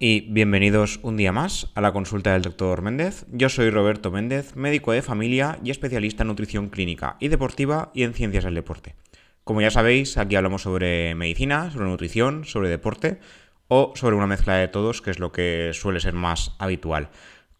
y 0.00 0.20
bienvenidos 0.30 1.00
un 1.02 1.16
día 1.16 1.32
más 1.32 1.70
a 1.74 1.80
la 1.80 1.92
consulta 1.92 2.32
del 2.32 2.42
doctor 2.42 2.82
Méndez. 2.82 3.26
Yo 3.32 3.48
soy 3.48 3.70
Roberto 3.70 4.10
Méndez, 4.10 4.54
médico 4.54 4.92
de 4.92 5.02
familia 5.02 5.58
y 5.64 5.70
especialista 5.70 6.22
en 6.22 6.28
nutrición 6.28 6.68
clínica 6.68 7.16
y 7.18 7.28
deportiva 7.28 7.90
y 7.94 8.04
en 8.04 8.14
ciencias 8.14 8.44
del 8.44 8.54
deporte. 8.54 8.94
Como 9.44 9.60
ya 9.60 9.70
sabéis, 9.70 10.16
aquí 10.16 10.36
hablamos 10.36 10.62
sobre 10.62 11.14
medicina, 11.14 11.70
sobre 11.70 11.86
nutrición, 11.86 12.44
sobre 12.44 12.68
deporte 12.68 13.18
o 13.66 13.92
sobre 13.96 14.16
una 14.16 14.26
mezcla 14.26 14.54
de 14.54 14.68
todos, 14.68 15.02
que 15.02 15.10
es 15.10 15.18
lo 15.18 15.32
que 15.32 15.72
suele 15.74 16.00
ser 16.00 16.14
más 16.14 16.54
habitual. 16.58 17.10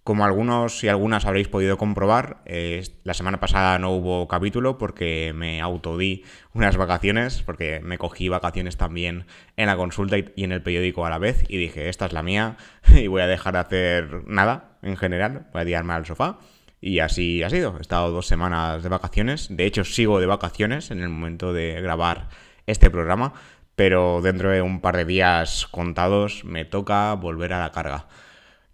Como 0.09 0.25
algunos 0.25 0.82
y 0.84 0.88
algunas 0.88 1.27
habréis 1.27 1.48
podido 1.48 1.77
comprobar, 1.77 2.38
eh, 2.46 2.82
la 3.04 3.12
semana 3.12 3.40
pasada 3.40 3.79
no 3.79 3.90
hubo 3.90 4.26
capítulo 4.26 4.79
porque 4.79 5.35
me 5.35 5.61
autodí 5.61 6.25
unas 6.54 6.79
vacaciones, 6.79 7.43
porque 7.43 7.80
me 7.80 7.99
cogí 7.99 8.30
vacaciones 8.30 8.79
también 8.79 9.26
en 9.58 9.66
la 9.66 9.76
consulta 9.76 10.16
y, 10.16 10.32
en 10.35 10.52
el 10.52 10.63
periódico 10.63 11.04
a 11.04 11.11
la 11.11 11.18
vez 11.18 11.44
y 11.46 11.58
dije, 11.58 11.90
esta 11.90 12.07
es 12.07 12.14
la 12.14 12.22
mía 12.22 12.57
y 12.89 13.07
voy 13.07 13.21
a 13.21 13.26
dejar 13.26 13.52
de 13.52 13.58
hacer 13.58 14.22
nada 14.26 14.79
en 14.80 14.96
general, 14.96 15.46
voy 15.52 15.61
a 15.61 15.64
tirarme 15.66 15.93
al 15.93 16.07
sofá. 16.07 16.38
Y 16.80 17.00
así 17.00 17.43
ha 17.43 17.50
sido. 17.50 17.77
He 17.77 17.82
estado 17.82 18.11
dos 18.11 18.27
semanas 18.27 18.82
de 18.82 18.88
vacaciones. 18.88 19.49
De 19.50 19.66
hecho, 19.66 19.85
sigo 19.85 20.21
de 20.21 20.27
vacaciones 20.27 20.90
en 20.90 21.02
el 21.02 21.11
momento 21.11 21.52
de 21.52 21.82
grabar 21.82 22.30
este 22.64 22.88
programa. 22.88 23.35
Pero 23.75 24.22
dentro 24.22 24.50
de 24.50 24.63
un 24.63 24.80
par 24.80 24.96
de 24.96 25.04
días 25.04 25.66
contados 25.66 26.46
me 26.46 26.64
toca 26.64 27.13
volver 27.13 27.52
a 27.52 27.61
la 27.61 27.72
carga. 27.72 28.07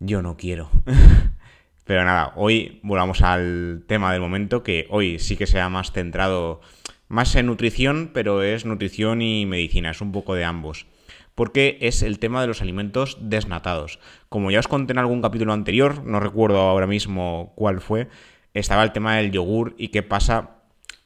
Yo 0.00 0.22
no 0.22 0.36
quiero. 0.36 0.70
Pero 1.84 2.04
nada, 2.04 2.32
hoy 2.36 2.80
volvamos 2.82 3.20
al 3.22 3.84
tema 3.86 4.12
del 4.12 4.22
momento, 4.22 4.62
que 4.62 4.86
hoy 4.88 5.18
sí 5.18 5.36
que 5.36 5.46
sea 5.46 5.68
más 5.68 5.92
centrado, 5.92 6.62
más 7.08 7.34
en 7.36 7.46
nutrición, 7.46 8.10
pero 8.14 8.42
es 8.42 8.64
nutrición 8.64 9.20
y 9.20 9.44
medicina, 9.44 9.90
es 9.90 10.00
un 10.00 10.10
poco 10.10 10.34
de 10.34 10.44
ambos. 10.44 10.86
Porque 11.34 11.76
es 11.82 12.02
el 12.02 12.18
tema 12.18 12.40
de 12.40 12.46
los 12.46 12.62
alimentos 12.62 13.18
desnatados. 13.20 13.98
Como 14.30 14.50
ya 14.50 14.60
os 14.60 14.68
conté 14.68 14.92
en 14.92 14.98
algún 14.98 15.20
capítulo 15.20 15.52
anterior, 15.52 16.02
no 16.04 16.20
recuerdo 16.20 16.60
ahora 16.60 16.86
mismo 16.86 17.52
cuál 17.54 17.82
fue, 17.82 18.08
estaba 18.54 18.82
el 18.82 18.92
tema 18.92 19.16
del 19.16 19.30
yogur 19.30 19.74
y 19.76 19.88
qué 19.88 20.02
pasa 20.02 20.62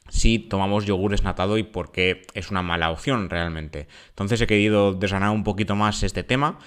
si 0.07 0.39
tomamos 0.39 0.85
yogur 0.85 1.11
desnatado 1.11 1.57
y 1.57 1.63
por 1.63 1.91
qué 1.91 2.25
es 2.33 2.51
una 2.51 2.61
mala 2.61 2.89
opción 2.89 3.29
realmente. 3.29 3.87
Entonces 4.09 4.39
he 4.39 4.47
querido 4.47 4.93
desgranar 4.93 5.31
un 5.31 5.43
poquito 5.43 5.75
más 5.75 6.03
este 6.03 6.23
tema 6.23 6.59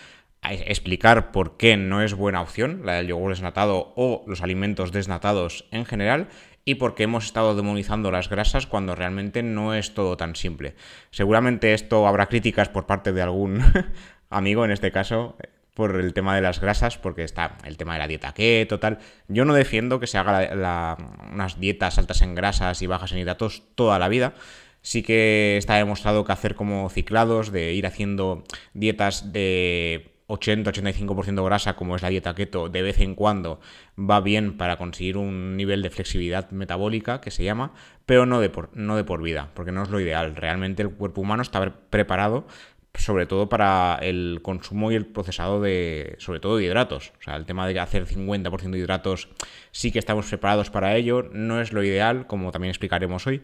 explicar 0.51 1.31
por 1.31 1.57
qué 1.57 1.77
no 1.77 2.03
es 2.03 2.15
buena 2.15 2.43
opción 2.43 2.83
la 2.85 2.95
del 2.95 3.09
yogur 3.09 3.31
desnatado 3.31 3.93
o 3.97 4.25
los 4.27 4.43
alimentos 4.43 4.91
desnatados 4.91 5.67
en 5.71 5.85
general 5.85 6.29
y 6.65 6.77
por 6.77 6.95
qué 6.95 7.05
hemos 7.05 7.25
estado 7.25 7.55
demonizando 7.55 8.11
las 8.11 8.29
grasas 8.29 8.67
cuando 8.67 8.95
realmente 8.95 9.43
no 9.43 9.75
es 9.75 9.95
todo 9.95 10.17
tan 10.17 10.37
simple. 10.37 10.75
Seguramente 11.11 11.75
esto 11.75 12.07
habrá 12.07 12.27
críticas 12.27 12.69
por 12.69 12.87
parte 12.87 13.13
de 13.13 13.23
algún 13.23 13.63
amigo, 14.31 14.65
en 14.65 14.71
este 14.71 14.93
caso, 14.93 15.37
por 15.75 15.97
el 15.97 16.13
tema 16.13 16.35
de 16.35 16.43
las 16.43 16.61
grasas, 16.61 16.99
porque 16.99 17.25
está 17.25 17.59
el 17.65 17.77
tema 17.77 17.95
de 17.95 17.99
la 18.01 18.09
dieta 18.09 18.33
keto, 18.33 18.79
tal. 18.79 18.99
Yo 19.29 19.45
no 19.45 19.55
defiendo 19.55 19.99
que 20.01 20.07
se 20.07 20.19
haga 20.19 20.97
unas 21.33 21.59
dietas 21.59 21.99
altas 21.99 22.23
en 22.23 22.35
grasas 22.35 22.83
y 22.83 22.87
bajas 22.87 23.13
en 23.13 23.19
hidratos 23.19 23.63
toda 23.75 23.99
la 23.99 24.09
vida. 24.09 24.35
Sí 24.83 25.03
que 25.03 25.57
está 25.57 25.77
demostrado 25.77 26.25
que 26.25 26.33
hacer 26.33 26.55
como 26.57 26.89
ciclados, 26.91 27.53
de 27.53 27.73
ir 27.73 27.87
haciendo 27.87 28.45
dietas 28.75 29.33
de 29.33 30.12
80-85% 30.33 31.45
grasa, 31.45 31.77
como 31.77 31.97
es 31.97 32.03
la 32.03 32.09
dieta 32.09 32.35
keto, 32.35 32.69
de 32.69 32.83
vez 32.83 33.01
en 33.01 33.15
cuando 33.15 33.61
va 33.99 34.21
bien 34.21 34.57
para 34.57 34.77
conseguir 34.77 35.17
un 35.17 35.57
nivel 35.57 35.83
de 35.83 35.91
flexibilidad 35.91 36.51
metabólica, 36.51 37.21
que 37.21 37.31
se 37.31 37.45
llama, 37.45 37.73
pero 38.07 38.27
no 38.27 38.41
de 38.41 38.51
por, 38.51 38.71
no 38.77 38.97
de 38.97 39.05
por 39.05 39.23
vida, 39.23 39.51
porque 39.55 39.73
no 39.73 39.83
es 39.83 39.91
lo 39.91 40.01
ideal. 40.01 40.37
Realmente 40.37 40.83
el 40.83 40.91
cuerpo 40.91 41.21
humano 41.21 41.43
está 41.43 41.75
preparado 41.91 42.47
sobre 42.95 43.25
todo 43.25 43.49
para 43.49 43.99
el 44.03 44.41
consumo 44.43 44.93
y 44.93 44.97
el 44.97 45.07
procesado 45.07 45.63
de, 45.63 46.15
sobre 46.19 46.41
todo 46.41 46.59
de 46.59 46.65
hidratos. 46.65 47.13
O 47.21 47.23
sea, 47.23 47.37
el 47.37 47.47
tema 47.47 47.67
de 47.67 47.81
hacer 47.81 48.07
50% 48.07 48.71
de 48.71 48.79
hidratos 48.79 49.29
sí 49.71 49.91
que 49.91 49.99
estamos 49.99 50.27
preparados 50.27 50.71
para 50.71 50.95
ello, 50.97 51.29
no 51.33 51.61
es 51.61 51.73
lo 51.73 51.83
ideal, 51.83 52.27
como 52.27 52.53
también 52.53 52.71
explicaremos 52.71 53.27
hoy, 53.27 53.43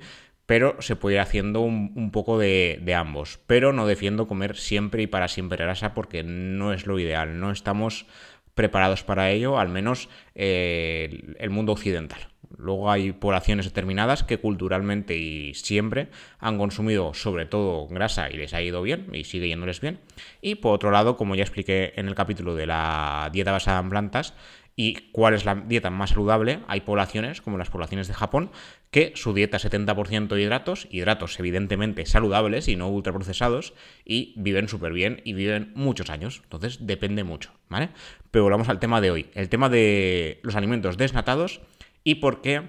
pero 0.48 0.80
se 0.80 0.96
puede 0.96 1.16
ir 1.16 1.20
haciendo 1.20 1.60
un, 1.60 2.10
poco 2.10 2.38
de, 2.38 2.80
ambos. 2.96 3.38
Pero 3.46 3.74
no 3.74 3.86
defiendo 3.86 4.26
comer 4.26 4.56
siempre 4.56 5.02
y 5.02 5.06
para 5.06 5.28
siempre 5.28 5.62
grasa 5.62 5.92
porque 5.92 6.22
no 6.22 6.72
es 6.72 6.86
lo 6.86 6.98
ideal, 6.98 7.38
no 7.38 7.50
estamos 7.50 8.06
preparados 8.54 9.04
para 9.04 9.30
ello, 9.30 9.58
al 9.58 9.68
menos 9.68 10.08
eh, 10.34 11.34
el 11.38 11.50
mundo 11.50 11.72
occidental. 11.72 12.28
Luego 12.56 12.90
hay 12.90 13.12
poblaciones 13.12 13.66
determinadas 13.66 14.24
que 14.24 14.38
culturalmente 14.38 15.18
y 15.18 15.52
siempre 15.52 16.08
han 16.38 16.56
consumido 16.56 17.12
sobre 17.12 17.44
todo 17.44 17.86
grasa 17.86 18.30
y 18.30 18.38
les 18.38 18.54
ha 18.54 18.62
ido 18.62 18.80
bien 18.80 19.06
y 19.12 19.24
sigue 19.24 19.48
yéndoles 19.48 19.82
bien. 19.82 20.00
Y 20.40 20.54
por 20.54 20.72
otro 20.72 20.90
lado, 20.90 21.18
como 21.18 21.34
ya 21.34 21.42
expliqué 21.42 21.92
en 21.96 22.08
el 22.08 22.14
capítulo 22.14 22.54
de 22.54 22.66
la 22.66 23.28
dieta 23.34 23.52
basada 23.52 23.80
en 23.80 23.90
plantas, 23.90 24.32
y 24.80 25.10
cuál 25.10 25.34
es 25.34 25.44
la 25.44 25.56
dieta 25.56 25.90
más 25.90 26.10
saludable, 26.10 26.60
hay 26.68 26.82
poblaciones, 26.82 27.42
como 27.42 27.58
las 27.58 27.68
poblaciones 27.68 28.06
de 28.06 28.14
Japón, 28.14 28.52
que 28.92 29.10
su 29.16 29.34
dieta 29.34 29.56
es 29.56 29.68
70% 29.68 30.28
de 30.28 30.40
hidratos, 30.40 30.86
hidratos 30.92 31.36
evidentemente 31.40 32.06
saludables 32.06 32.68
y 32.68 32.76
no 32.76 32.88
ultraprocesados, 32.88 33.74
y 34.04 34.34
viven 34.36 34.68
súper 34.68 34.92
bien 34.92 35.20
y 35.24 35.32
viven 35.32 35.72
muchos 35.74 36.10
años. 36.10 36.42
Entonces 36.44 36.86
depende 36.86 37.24
mucho, 37.24 37.50
¿vale? 37.68 37.88
Pero 38.30 38.44
volvamos 38.44 38.68
al 38.68 38.78
tema 38.78 39.00
de 39.00 39.10
hoy, 39.10 39.26
el 39.34 39.48
tema 39.48 39.68
de 39.68 40.38
los 40.44 40.54
alimentos 40.54 40.96
desnatados 40.96 41.60
y 42.04 42.14
por 42.14 42.40
qué 42.40 42.68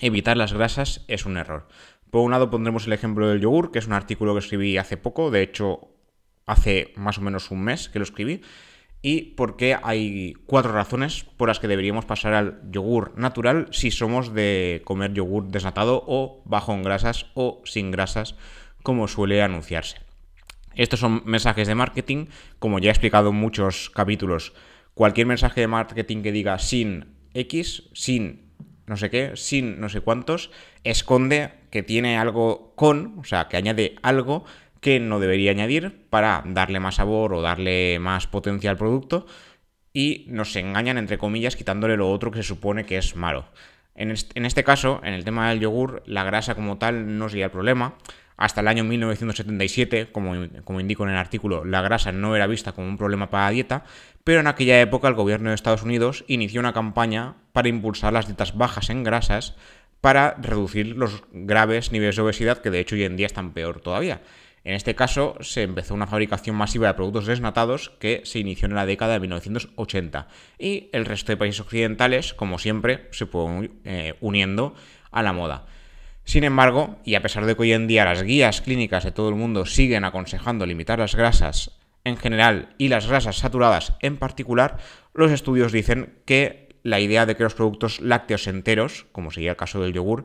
evitar 0.00 0.38
las 0.38 0.54
grasas 0.54 1.04
es 1.08 1.26
un 1.26 1.36
error. 1.36 1.68
Por 2.10 2.22
un 2.22 2.30
lado 2.30 2.48
pondremos 2.48 2.86
el 2.86 2.94
ejemplo 2.94 3.28
del 3.28 3.42
yogur, 3.42 3.70
que 3.70 3.80
es 3.80 3.86
un 3.86 3.92
artículo 3.92 4.32
que 4.32 4.38
escribí 4.38 4.78
hace 4.78 4.96
poco, 4.96 5.30
de 5.30 5.42
hecho 5.42 5.90
hace 6.46 6.94
más 6.96 7.18
o 7.18 7.20
menos 7.20 7.50
un 7.50 7.62
mes 7.62 7.90
que 7.90 7.98
lo 7.98 8.04
escribí, 8.04 8.40
y 9.06 9.34
por 9.36 9.58
qué 9.58 9.76
hay 9.82 10.32
cuatro 10.46 10.72
razones 10.72 11.26
por 11.36 11.48
las 11.48 11.60
que 11.60 11.68
deberíamos 11.68 12.06
pasar 12.06 12.32
al 12.32 12.62
yogur 12.70 13.12
natural 13.18 13.68
si 13.70 13.90
somos 13.90 14.32
de 14.32 14.80
comer 14.86 15.12
yogur 15.12 15.48
desnatado 15.48 16.02
o 16.06 16.40
bajo 16.46 16.72
en 16.72 16.82
grasas 16.82 17.26
o 17.34 17.60
sin 17.66 17.90
grasas, 17.90 18.34
como 18.82 19.06
suele 19.06 19.42
anunciarse. 19.42 19.98
Estos 20.74 21.00
son 21.00 21.20
mensajes 21.26 21.68
de 21.68 21.74
marketing, 21.74 22.28
como 22.58 22.78
ya 22.78 22.88
he 22.88 22.92
explicado 22.92 23.28
en 23.28 23.36
muchos 23.36 23.90
capítulos. 23.90 24.54
Cualquier 24.94 25.26
mensaje 25.26 25.60
de 25.60 25.68
marketing 25.68 26.22
que 26.22 26.32
diga 26.32 26.58
sin 26.58 27.14
X, 27.34 27.90
sin 27.92 28.54
no 28.86 28.96
sé 28.96 29.10
qué, 29.10 29.32
sin 29.34 29.80
no 29.80 29.90
sé 29.90 30.00
cuántos, 30.00 30.50
esconde 30.82 31.52
que 31.70 31.82
tiene 31.82 32.16
algo 32.16 32.72
con, 32.74 33.18
o 33.18 33.24
sea, 33.24 33.48
que 33.48 33.58
añade 33.58 33.96
algo 34.00 34.46
que 34.84 35.00
no 35.00 35.18
debería 35.18 35.50
añadir 35.50 36.04
para 36.10 36.42
darle 36.44 36.78
más 36.78 36.96
sabor 36.96 37.32
o 37.32 37.40
darle 37.40 37.98
más 38.00 38.26
potencia 38.26 38.68
al 38.68 38.76
producto 38.76 39.24
y 39.94 40.26
nos 40.28 40.54
engañan 40.56 40.98
entre 40.98 41.16
comillas 41.16 41.56
quitándole 41.56 41.96
lo 41.96 42.10
otro 42.10 42.30
que 42.30 42.42
se 42.42 42.48
supone 42.48 42.84
que 42.84 42.98
es 42.98 43.16
malo. 43.16 43.46
En 43.94 44.10
este, 44.10 44.62
caso, 44.62 45.00
en 45.02 45.14
el 45.14 45.24
tema 45.24 45.48
del 45.48 45.60
yogur, 45.60 46.02
la 46.04 46.22
grasa 46.22 46.54
como 46.54 46.76
tal 46.76 47.16
no 47.16 47.30
sería 47.30 47.46
el 47.46 47.50
problema. 47.50 47.94
Hasta 48.36 48.60
el 48.60 48.68
año 48.68 48.84
1977, 48.84 50.12
como, 50.12 50.34
como 50.64 50.80
indico 50.80 51.04
en 51.04 51.12
el 51.12 51.16
artículo, 51.16 51.64
la 51.64 51.80
grasa 51.80 52.12
no 52.12 52.36
era 52.36 52.46
vista 52.46 52.72
como 52.72 52.86
un 52.86 52.98
problema 52.98 53.30
para 53.30 53.44
la 53.46 53.52
dieta, 53.52 53.84
pero 54.22 54.40
en 54.40 54.48
aquella 54.48 54.82
época 54.82 55.08
el 55.08 55.14
gobierno 55.14 55.48
de 55.48 55.54
Estados 55.54 55.82
Unidos 55.82 56.26
inició 56.28 56.60
una 56.60 56.74
campaña 56.74 57.36
para 57.54 57.68
impulsar 57.68 58.12
las 58.12 58.26
dietas 58.26 58.54
bajas 58.54 58.90
en 58.90 59.02
grasas 59.02 59.56
para 60.02 60.34
reducir 60.34 60.88
los 60.88 61.22
graves 61.32 61.90
niveles 61.90 62.16
de 62.16 62.22
obesidad 62.22 62.58
que 62.58 62.68
de 62.68 62.80
hecho 62.80 62.96
hoy 62.96 63.04
en 63.04 63.16
día 63.16 63.24
están 63.24 63.54
peor 63.54 63.80
todavía. 63.80 64.20
En 64.64 64.72
este 64.74 64.94
caso, 64.94 65.36
se 65.40 65.62
empezó 65.62 65.92
una 65.92 66.06
fabricación 66.06 66.56
masiva 66.56 66.88
de 66.88 66.94
productos 66.94 67.26
desnatados 67.26 67.90
que 67.98 68.22
se 68.24 68.38
inició 68.38 68.66
en 68.66 68.74
la 68.74 68.86
década 68.86 69.12
de 69.12 69.20
1980 69.20 70.26
y 70.58 70.88
el 70.92 71.04
resto 71.04 71.32
de 71.32 71.36
países 71.36 71.60
occidentales, 71.60 72.32
como 72.32 72.58
siempre, 72.58 73.08
se 73.12 73.26
fueron 73.26 73.80
eh, 73.84 74.14
uniendo 74.20 74.74
a 75.10 75.22
la 75.22 75.34
moda. 75.34 75.66
Sin 76.24 76.44
embargo, 76.44 76.98
y 77.04 77.14
a 77.14 77.22
pesar 77.22 77.44
de 77.44 77.54
que 77.54 77.62
hoy 77.62 77.72
en 77.74 77.86
día 77.86 78.06
las 78.06 78.22
guías 78.22 78.62
clínicas 78.62 79.04
de 79.04 79.12
todo 79.12 79.28
el 79.28 79.34
mundo 79.34 79.66
siguen 79.66 80.04
aconsejando 80.04 80.64
limitar 80.64 80.98
las 80.98 81.14
grasas 81.14 81.72
en 82.04 82.16
general 82.16 82.74
y 82.78 82.88
las 82.88 83.06
grasas 83.06 83.36
saturadas 83.36 83.92
en 84.00 84.16
particular, 84.16 84.78
los 85.12 85.30
estudios 85.30 85.72
dicen 85.72 86.14
que 86.24 86.64
la 86.82 87.00
idea 87.00 87.26
de 87.26 87.36
que 87.36 87.42
los 87.42 87.54
productos 87.54 88.00
lácteos 88.00 88.46
enteros, 88.46 89.06
como 89.12 89.30
sería 89.30 89.50
el 89.50 89.56
caso 89.56 89.82
del 89.82 89.92
yogur, 89.92 90.24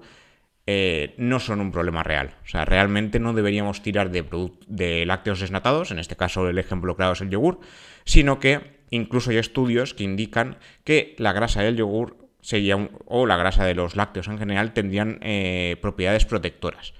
eh, 0.71 1.15
no 1.17 1.39
son 1.39 1.61
un 1.61 1.71
problema 1.71 2.03
real. 2.03 2.35
O 2.43 2.47
sea, 2.47 2.63
realmente 2.63 3.19
no 3.19 3.33
deberíamos 3.33 3.81
tirar 3.81 4.11
de, 4.11 4.23
de 4.67 5.03
lácteos 5.07 5.39
desnatados, 5.39 5.89
en 5.89 5.97
este 5.97 6.15
caso 6.15 6.47
el 6.47 6.59
ejemplo 6.59 6.95
claro 6.95 7.13
es 7.13 7.21
el 7.21 7.31
yogur, 7.31 7.59
sino 8.05 8.39
que 8.39 8.77
incluso 8.91 9.31
hay 9.31 9.37
estudios 9.37 9.95
que 9.95 10.03
indican 10.03 10.57
que 10.83 11.15
la 11.17 11.33
grasa 11.33 11.63
del 11.63 11.75
yogur 11.75 12.29
sería 12.41 12.77
o 13.05 13.25
la 13.25 13.37
grasa 13.37 13.65
de 13.65 13.73
los 13.73 13.95
lácteos 13.95 14.27
en 14.27 14.37
general 14.37 14.73
tendrían 14.73 15.17
eh, 15.23 15.77
propiedades 15.81 16.25
protectoras. 16.25 16.93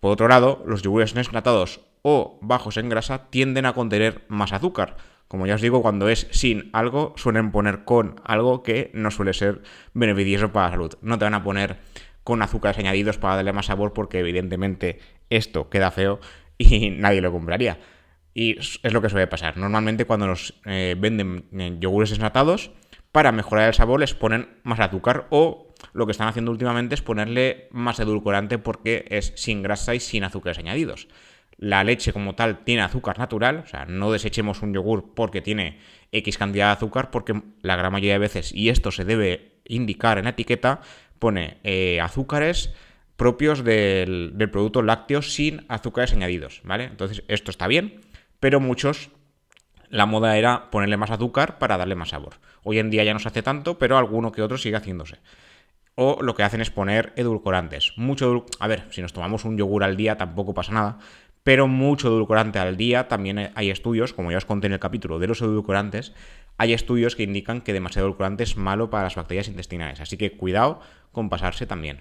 Por 0.00 0.12
otro 0.12 0.26
lado, 0.26 0.64
los 0.66 0.80
yogures 0.80 1.12
desnatados 1.12 1.80
o 2.00 2.38
bajos 2.40 2.78
en 2.78 2.88
grasa 2.88 3.28
tienden 3.28 3.66
a 3.66 3.74
contener 3.74 4.24
más 4.28 4.54
azúcar. 4.54 4.96
Como 5.28 5.46
ya 5.46 5.56
os 5.56 5.60
digo, 5.60 5.82
cuando 5.82 6.08
es 6.08 6.28
sin 6.30 6.70
algo, 6.72 7.12
suelen 7.18 7.52
poner 7.52 7.84
con 7.84 8.22
algo 8.24 8.62
que 8.62 8.90
no 8.94 9.10
suele 9.10 9.34
ser 9.34 9.60
beneficioso 9.92 10.50
para 10.50 10.68
la 10.68 10.72
salud. 10.72 10.94
No 11.02 11.18
te 11.18 11.26
van 11.26 11.34
a 11.34 11.44
poner 11.44 11.76
con 12.24 12.42
azúcares 12.42 12.78
añadidos 12.78 13.18
para 13.18 13.36
darle 13.36 13.52
más 13.52 13.66
sabor 13.66 13.92
porque 13.92 14.18
evidentemente 14.18 15.00
esto 15.30 15.68
queda 15.70 15.90
feo 15.90 16.20
y 16.58 16.90
nadie 16.96 17.20
lo 17.20 17.32
compraría. 17.32 17.78
Y 18.34 18.58
es 18.58 18.92
lo 18.92 19.02
que 19.02 19.10
suele 19.10 19.26
pasar. 19.26 19.58
Normalmente 19.58 20.06
cuando 20.06 20.26
nos 20.26 20.54
eh, 20.64 20.96
venden 20.98 21.44
eh, 21.52 21.76
yogures 21.78 22.10
desnatados, 22.10 22.70
para 23.12 23.30
mejorar 23.30 23.68
el 23.68 23.74
sabor 23.74 24.00
les 24.00 24.14
ponen 24.14 24.48
más 24.62 24.80
azúcar 24.80 25.26
o 25.30 25.74
lo 25.92 26.06
que 26.06 26.12
están 26.12 26.28
haciendo 26.28 26.50
últimamente 26.50 26.94
es 26.94 27.02
ponerle 27.02 27.68
más 27.70 28.00
edulcorante 28.00 28.58
porque 28.58 29.04
es 29.10 29.34
sin 29.36 29.62
grasa 29.62 29.94
y 29.94 30.00
sin 30.00 30.24
azúcares 30.24 30.58
añadidos. 30.58 31.08
La 31.58 31.84
leche 31.84 32.12
como 32.12 32.34
tal 32.34 32.64
tiene 32.64 32.82
azúcar 32.82 33.18
natural, 33.18 33.58
o 33.58 33.66
sea, 33.66 33.84
no 33.84 34.10
desechemos 34.10 34.62
un 34.62 34.72
yogur 34.72 35.12
porque 35.14 35.42
tiene 35.42 35.78
X 36.10 36.38
cantidad 36.38 36.68
de 36.68 36.72
azúcar, 36.72 37.10
porque 37.10 37.40
la 37.60 37.76
gran 37.76 37.92
mayoría 37.92 38.14
de 38.14 38.18
veces, 38.18 38.52
y 38.52 38.70
esto 38.70 38.90
se 38.90 39.04
debe 39.04 39.60
indicar 39.66 40.18
en 40.18 40.24
la 40.24 40.30
etiqueta, 40.30 40.80
pone 41.22 41.58
eh, 41.62 42.00
azúcares 42.00 42.74
propios 43.14 43.62
del, 43.62 44.34
producto 44.50 44.82
lácteo 44.82 45.22
sin 45.22 45.64
azúcares 45.68 46.12
añadidos, 46.12 46.62
¿vale? 46.64 46.86
Entonces, 46.86 47.22
esto 47.28 47.52
está 47.52 47.68
bien, 47.68 48.00
pero 48.40 48.58
muchos 48.58 49.10
la 49.88 50.04
moda 50.04 50.36
era 50.36 50.68
ponerle 50.72 50.96
más 50.96 51.12
azúcar 51.12 51.58
para 51.60 51.78
darle 51.78 51.94
más 51.94 52.08
sabor. 52.08 52.34
Hoy 52.64 52.80
en 52.80 52.90
día 52.90 53.04
ya 53.04 53.12
no 53.12 53.20
se 53.20 53.28
hace 53.28 53.40
tanto, 53.40 53.78
pero 53.78 53.96
alguno 53.96 54.32
que 54.32 54.42
otro 54.42 54.58
sigue 54.58 54.74
haciéndose. 54.74 55.18
O 55.94 56.18
lo 56.22 56.34
que 56.34 56.42
hacen 56.42 56.60
es 56.60 56.70
poner 56.70 57.12
edulcorantes. 57.14 57.92
Mucho 57.96 58.44
A 58.58 58.66
ver, 58.66 58.86
si 58.90 59.00
nos 59.00 59.12
tomamos 59.12 59.44
un 59.44 59.56
yogur 59.56 59.84
al 59.84 59.96
día 59.96 60.16
tampoco 60.16 60.54
pasa 60.54 60.72
nada, 60.72 60.98
pero 61.44 61.68
mucho 61.68 62.08
edulcorante 62.08 62.58
al 62.58 62.76
día. 62.76 63.06
También 63.06 63.52
hay 63.54 63.70
estudios, 63.70 64.12
como 64.12 64.32
ya 64.32 64.38
os 64.38 64.44
conté 64.44 64.66
en 64.66 64.72
el 64.72 64.80
capítulo 64.80 65.20
de 65.20 65.28
los 65.28 65.40
edulcorantes, 65.40 66.14
hay 66.58 66.72
estudios 66.72 67.16
que 67.16 67.22
indican 67.22 67.60
que 67.60 67.72
demasiado 67.72 68.06
edulcorante 68.06 68.44
es 68.44 68.56
malo 68.56 68.90
para 68.90 69.04
las 69.04 69.14
bacterias 69.14 69.48
intestinales. 69.48 70.00
Así 70.00 70.16
que 70.16 70.36
cuidado 70.36 70.80
con 71.10 71.28
pasarse 71.28 71.66
también. 71.66 72.00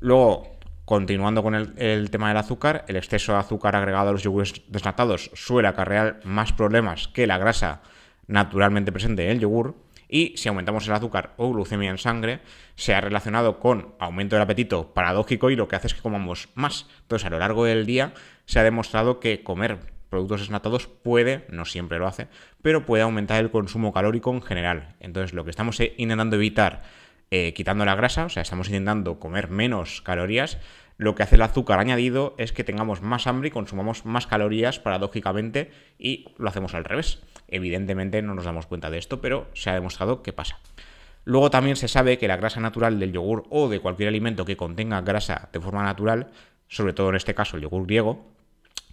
Luego, 0.00 0.58
continuando 0.84 1.42
con 1.42 1.54
el, 1.54 1.74
el, 1.76 2.10
tema 2.10 2.28
del 2.28 2.36
azúcar, 2.36 2.84
el 2.88 2.96
exceso 2.96 3.32
de 3.32 3.38
azúcar 3.38 3.76
agregado 3.76 4.10
a 4.10 4.12
los 4.12 4.22
yogures 4.22 4.62
desnatados 4.68 5.30
suele 5.34 5.68
acarrear 5.68 6.20
más 6.24 6.52
problemas 6.52 7.08
que 7.08 7.26
la 7.26 7.38
grasa 7.38 7.82
naturalmente 8.26 8.92
presente 8.92 9.24
en 9.24 9.30
el 9.30 9.40
yogur 9.40 9.74
y 10.08 10.34
si 10.36 10.48
aumentamos 10.48 10.86
el 10.86 10.94
azúcar 10.94 11.34
o 11.38 11.50
glucemia 11.50 11.90
en 11.90 11.98
sangre, 11.98 12.40
se 12.76 12.94
ha 12.94 13.00
relacionado 13.00 13.58
con 13.58 13.94
aumento 13.98 14.36
del 14.36 14.42
apetito 14.42 14.94
paradójico 14.94 15.50
y 15.50 15.56
lo 15.56 15.66
que 15.66 15.76
hace 15.76 15.88
es 15.88 15.94
que 15.94 16.02
comamos 16.02 16.48
más. 16.54 16.86
Entonces, 17.02 17.26
a 17.26 17.30
lo 17.30 17.38
largo 17.38 17.64
del 17.64 17.86
día 17.86 18.14
se 18.46 18.60
ha 18.60 18.62
demostrado 18.62 19.18
que 19.18 19.42
comer 19.42 19.93
productos 20.14 20.40
desnatados 20.40 20.86
puede, 20.86 21.44
no 21.48 21.64
siempre 21.64 21.98
lo 21.98 22.06
hace, 22.06 22.28
pero 22.62 22.86
puede 22.86 23.02
aumentar 23.02 23.42
el 23.42 23.50
consumo 23.50 23.92
calórico 23.92 24.32
en 24.32 24.42
general. 24.42 24.94
Entonces, 25.00 25.34
lo 25.34 25.42
que 25.42 25.50
estamos 25.50 25.80
intentando 25.80 26.36
evitar 26.36 26.82
eh, 27.32 27.52
quitando 27.52 27.84
la 27.84 27.96
grasa, 27.96 28.26
o 28.26 28.28
sea, 28.28 28.42
estamos 28.42 28.68
intentando 28.68 29.18
comer 29.18 29.50
menos 29.50 30.02
calorías, 30.02 30.58
lo 30.98 31.16
que 31.16 31.24
hace 31.24 31.34
el 31.34 31.42
azúcar 31.42 31.80
añadido 31.80 32.36
es 32.38 32.52
que 32.52 32.62
tengamos 32.62 33.02
más 33.02 33.26
hambre 33.26 33.48
y 33.48 33.50
consumamos 33.50 34.04
más 34.04 34.28
calorías 34.28 34.78
paradójicamente 34.78 35.72
y 35.98 36.26
lo 36.38 36.48
hacemos 36.48 36.74
al 36.74 36.84
revés. 36.84 37.20
Evidentemente 37.48 38.22
no 38.22 38.36
nos 38.36 38.44
damos 38.44 38.66
cuenta 38.66 38.88
de 38.88 38.98
esto, 38.98 39.20
pero 39.20 39.48
se 39.52 39.70
ha 39.70 39.74
demostrado 39.74 40.22
que 40.22 40.32
pasa. 40.32 40.60
Luego 41.24 41.50
también 41.50 41.74
se 41.74 41.88
sabe 41.88 42.18
que 42.18 42.28
la 42.28 42.36
grasa 42.36 42.60
natural 42.60 43.00
del 43.00 43.12
yogur 43.12 43.44
o 43.50 43.68
de 43.68 43.80
cualquier 43.80 44.10
alimento 44.10 44.44
que 44.44 44.56
contenga 44.56 45.00
grasa 45.00 45.48
de 45.52 45.60
forma 45.60 45.82
natural, 45.82 46.28
sobre 46.68 46.92
todo 46.92 47.08
en 47.08 47.16
este 47.16 47.34
caso 47.34 47.56
el 47.56 47.62
yogur 47.64 47.86
griego, 47.86 48.30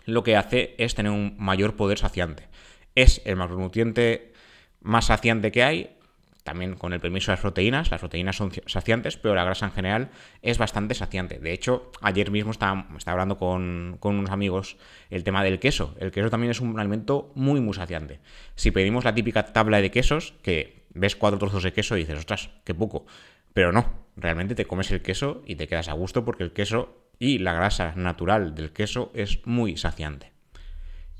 lo 0.06 0.24
que 0.24 0.36
hace 0.36 0.75
es 0.77 0.95
tener 0.95 1.12
un 1.12 1.36
mayor 1.38 1.75
poder 1.75 1.98
saciante. 1.98 2.48
Es 2.95 3.21
el 3.25 3.36
macronutriente 3.36 4.33
más 4.81 5.06
saciante 5.06 5.51
que 5.51 5.63
hay, 5.63 5.98
también 6.44 6.75
con 6.75 6.94
el 6.94 7.00
permiso 7.00 7.31
de 7.31 7.33
las 7.33 7.42
proteínas. 7.42 7.92
Las 7.92 8.00
proteínas 8.00 8.36
son 8.36 8.51
saciantes, 8.65 9.18
pero 9.18 9.36
la 9.36 9.44
grasa 9.44 9.68
en 9.68 9.71
general 9.71 10.09
es 10.42 10.57
bastante 10.57 10.95
saciante. 10.95 11.39
De 11.39 11.53
hecho, 11.53 11.92
ayer 12.01 12.31
mismo 12.31 12.51
estaba, 12.51 12.88
estaba 12.98 13.13
hablando 13.13 13.38
con, 13.38 13.98
con, 14.00 14.18
unos 14.18 14.31
amigos 14.31 14.77
el 15.09 15.24
tema 15.24 15.44
del 15.44 15.59
queso. 15.59 15.95
El 16.00 16.12
queso 16.12 16.30
también 16.30 16.51
es 16.51 16.59
un 16.59 16.80
alimento 16.80 17.31
muy, 17.36 17.62
muy 17.62 17.74
saciante. 17.74 18.19
Si 18.56 18.71
pedimos 18.71 19.03
la 19.03 19.13
típica 19.13 19.45
tabla 19.53 19.81
de 19.81 19.92
quesos, 19.92 20.33
que 20.42 20.86
ves 20.94 21.15
cuatro 21.15 21.39
trozos 21.39 21.63
de 21.63 21.74
queso 21.74 21.95
y 21.95 22.01
dices, 22.01 22.18
ostras, 22.18 22.50
qué 22.63 22.74
poco. 22.74 23.06
Pero 23.53 23.71
no, 23.71 24.07
realmente 24.15 24.56
te 24.56 24.65
comes 24.65 24.92
el 24.92 25.01
queso 25.01 25.44
y 25.45 25.56
te 25.56 25.68
quedas 25.68 25.89
a 25.89 25.94
gusto 25.94 26.25
porque 26.25 26.44
el 26.44 26.53
queso 26.53 27.00
y 27.21 27.38
la 27.38 27.53
grasa 27.53 27.94
natural 27.95 28.53
del 28.53 28.73
queso 28.73 29.12
es 29.13 29.39
muy 29.45 29.77
saciante. 29.77 30.33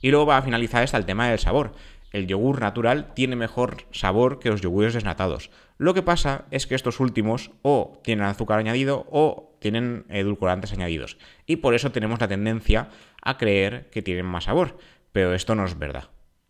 Y 0.02 0.10
luego 0.10 0.26
va 0.26 0.38
a 0.38 0.42
finalizar 0.42 0.84
está 0.84 0.98
el 0.98 1.06
tema 1.06 1.30
del 1.30 1.40
sabor 1.40 1.76
el 2.12 2.28
yogur 2.28 2.60
natural 2.60 3.14
tiene 3.14 3.36
mejor 3.36 3.86
sabor 3.92 4.40
que 4.40 4.50
los 4.50 4.62
yogures 4.62 4.94
desnatados. 4.94 5.50
Lo 5.78 5.94
que 5.94 6.04
pasa 6.04 6.46
es 6.52 6.68
que 6.68 6.76
estos 6.76 7.00
últimos 7.00 7.52
o 7.62 8.00
tienen 8.04 8.26
azúcar 8.26 8.60
añadido 8.60 9.08
o 9.10 9.58
tienen 9.60 10.06
edulcorantes 10.10 10.74
añadidos. 10.74 11.18
Y 11.46 11.58
por 11.58 11.74
eso 11.74 11.92
tenemos 11.92 12.20
la 12.20 12.28
tendencia 12.28 12.90
a 13.22 13.38
creer 13.38 13.90
que 13.90 14.02
tienen 14.02 14.26
más 14.26 14.46
sabor. 14.46 14.78
Pero 15.12 15.34
esto 15.34 15.56
no 15.56 15.66
es 15.66 15.78
verdad. 15.78 16.10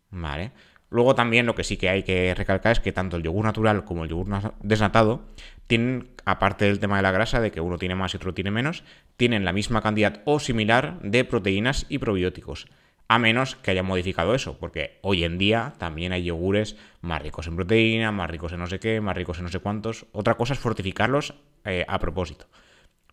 ¿Vale? 0.09 0.51
Luego 0.91 1.15
también 1.15 1.45
lo 1.47 1.55
que 1.55 1.63
sí 1.63 1.77
que 1.77 1.89
hay 1.89 2.03
que 2.03 2.35
recalcar 2.35 2.73
es 2.73 2.79
que 2.79 2.91
tanto 2.91 3.17
el 3.17 3.23
yogur 3.23 3.45
natural 3.45 3.85
como 3.85 4.03
el 4.03 4.09
yogur 4.09 4.27
desnatado 4.61 5.23
tienen, 5.65 6.09
aparte 6.25 6.65
del 6.65 6.79
tema 6.79 6.97
de 6.97 7.01
la 7.01 7.11
grasa, 7.11 7.39
de 7.39 7.49
que 7.49 7.61
uno 7.61 7.77
tiene 7.77 7.95
más 7.95 8.13
y 8.13 8.17
otro 8.17 8.33
tiene 8.33 8.51
menos, 8.51 8.83
tienen 9.15 9.45
la 9.45 9.53
misma 9.53 9.81
cantidad 9.81 10.21
o 10.25 10.39
similar 10.39 10.99
de 11.01 11.23
proteínas 11.23 11.85
y 11.87 11.97
probióticos 11.97 12.67
a 13.11 13.19
menos 13.19 13.57
que 13.57 13.71
hayan 13.71 13.85
modificado 13.85 14.33
eso, 14.33 14.57
porque 14.57 14.97
hoy 15.01 15.25
en 15.25 15.37
día 15.37 15.73
también 15.77 16.13
hay 16.13 16.23
yogures 16.23 16.77
más 17.01 17.21
ricos 17.21 17.45
en 17.47 17.57
proteína, 17.57 18.13
más 18.13 18.29
ricos 18.29 18.53
en 18.53 18.59
no 18.59 18.67
sé 18.67 18.79
qué, 18.79 19.01
más 19.01 19.17
ricos 19.17 19.37
en 19.37 19.43
no 19.43 19.49
sé 19.49 19.59
cuántos. 19.59 20.05
Otra 20.13 20.35
cosa 20.35 20.53
es 20.53 20.59
fortificarlos 20.59 21.33
eh, 21.65 21.83
a 21.89 21.99
propósito. 21.99 22.47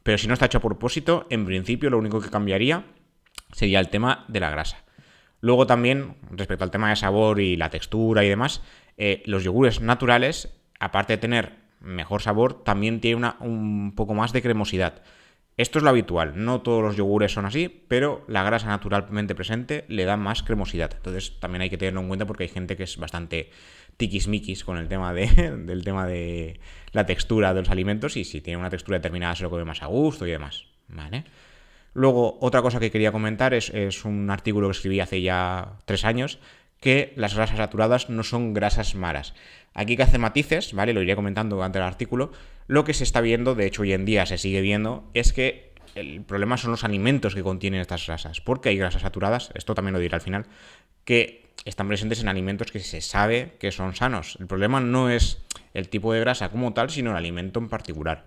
Pero 0.05 0.17
si 0.17 0.29
no 0.29 0.35
está 0.35 0.47
hecho 0.47 0.59
a 0.59 0.63
propósito, 0.63 1.27
en 1.31 1.45
principio 1.45 1.91
lo 1.91 1.99
único 1.99 2.21
que 2.21 2.31
cambiaría 2.31 2.85
sería 3.51 3.81
el 3.81 3.89
tema 3.89 4.25
de 4.29 4.39
la 4.39 4.51
grasa. 4.51 4.85
Luego 5.41 5.67
también, 5.67 6.17
respecto 6.31 6.65
al 6.65 6.71
tema 6.71 6.91
de 6.91 6.97
sabor 6.97 7.41
y 7.41 7.57
la 7.57 7.71
textura 7.71 8.25
y 8.25 8.29
demás, 8.29 8.63
eh, 8.97 9.23
los 9.27 9.45
yogures 9.45 9.81
naturales, 9.81 10.53
aparte 10.81 11.15
de 11.15 11.19
tener 11.19 11.53
mejor 11.81 12.23
sabor, 12.23 12.65
también 12.65 13.01
tienen 13.01 13.33
un 13.41 13.95
poco 13.95 14.15
más 14.15 14.33
de 14.33 14.43
cremosidad. 14.43 15.03
Esto 15.57 15.79
es 15.79 15.83
lo 15.83 15.91
habitual, 15.91 16.45
no 16.45 16.61
todos 16.61 16.83
los 16.83 16.97
yogures 16.97 17.33
son 17.33 17.45
así, 17.45 17.69
pero 17.89 18.25
la 18.29 18.45
grasa 18.45 18.69
naturalmente 18.69 19.35
presente 19.35 19.85
le 19.89 20.05
da 20.05 20.17
más 20.17 20.45
cremosidad. 20.45 20.93
Entonces 20.95 21.41
también 21.41 21.63
hay 21.63 21.71
que 21.71 21.79
tenerlo 21.79 22.01
en 22.01 22.09
cuenta 22.09 22.27
porque 22.27 22.45
hay 22.45 22.49
gente 22.49 22.77
que 22.77 22.85
es 22.85 22.97
bastante 22.97 23.51
tiquismiquis 23.97 24.63
con 24.63 24.79
el 24.79 24.87
tema 24.87 25.13
de, 25.13 25.27
del 25.67 25.83
tema 25.83 26.07
de 26.07 26.61
la 26.93 27.07
textura 27.07 27.55
de 27.55 27.61
los 27.61 27.71
alimentos 27.71 28.17
y 28.17 28.25
si 28.25 28.41
tiene 28.41 28.59
una 28.59 28.71
textura 28.71 28.99
determinada 28.99 29.35
se 29.35 29.43
lo 29.43 29.51
come 29.51 29.65
más 29.65 29.83
a 29.83 29.87
gusto 29.87 30.27
y 30.27 30.31
demás. 30.31 30.67
¿Vale? 30.87 31.25
Luego, 31.99 32.39
otra 32.41 32.63
cosa 32.63 32.79
que 32.79 32.93
quería 32.93 33.11
comentar 33.11 33.55
es, 33.55 34.05
un 34.05 34.31
artículo 34.31 34.69
que 34.69 34.73
escribí 34.77 35.01
hace 35.01 35.21
ya 35.21 35.73
tres 35.85 36.05
años 36.05 36.39
que 36.79 37.13
las 37.17 37.35
grasas 37.35 37.57
saturadas 37.57 38.09
no 38.09 38.23
son 38.23 38.55
grasas 38.55 38.95
malas. 38.95 39.35
Aquí 39.75 39.97
que 39.97 40.05
hace 40.05 40.17
matices, 40.17 40.75
¿vale? 40.75 40.93
Lo 40.93 41.03
iré 41.03 41.17
comentando 41.17 41.57
durante 41.57 41.79
el 41.79 41.85
artículo. 41.85 42.31
Lo 42.69 42.85
que 42.85 42.95
se 42.95 43.03
está 43.03 43.21
viendo, 43.21 43.57
de 43.57 43.67
hecho 43.67 43.83
hoy 43.83 43.95
en 43.95 44.05
día 44.05 44.27
se 44.27 44.39
sigue 44.39 44.61
viendo, 44.61 45.11
es 45.13 45.33
que 45.33 45.73
el 45.97 46.23
problema 46.23 46.57
son 46.57 46.71
los 46.71 46.85
alimentos 46.85 47.35
que 47.35 47.43
contienen 47.43 47.81
estas 47.81 48.07
grasas. 48.07 48.41
Porque 48.41 48.69
hay 48.69 48.77
grasas 48.77 49.03
saturadas, 49.03 49.51
esto 49.55 49.75
también 49.75 49.93
lo 49.95 49.99
diré 49.99 50.15
al 50.15 50.21
final, 50.21 50.47
que 51.05 51.51
están 51.65 51.89
presentes 51.89 52.21
en 52.21 52.29
alimentos 52.29 52.71
que 52.71 52.79
se 52.79 53.01
sabe 53.01 53.57
que 53.59 53.73
son 53.73 53.97
sanos. 53.97 54.37
El 54.39 54.47
problema 54.47 54.79
no 54.79 55.11
es 55.11 55.43
el 55.75 55.89
tipo 55.89 56.13
de 56.13 56.21
grasa 56.21 56.51
como 56.51 56.73
tal, 56.75 56.91
sino 56.91 57.11
el 57.11 57.17
alimento 57.17 57.59
en 57.59 57.69
particular. 57.69 58.25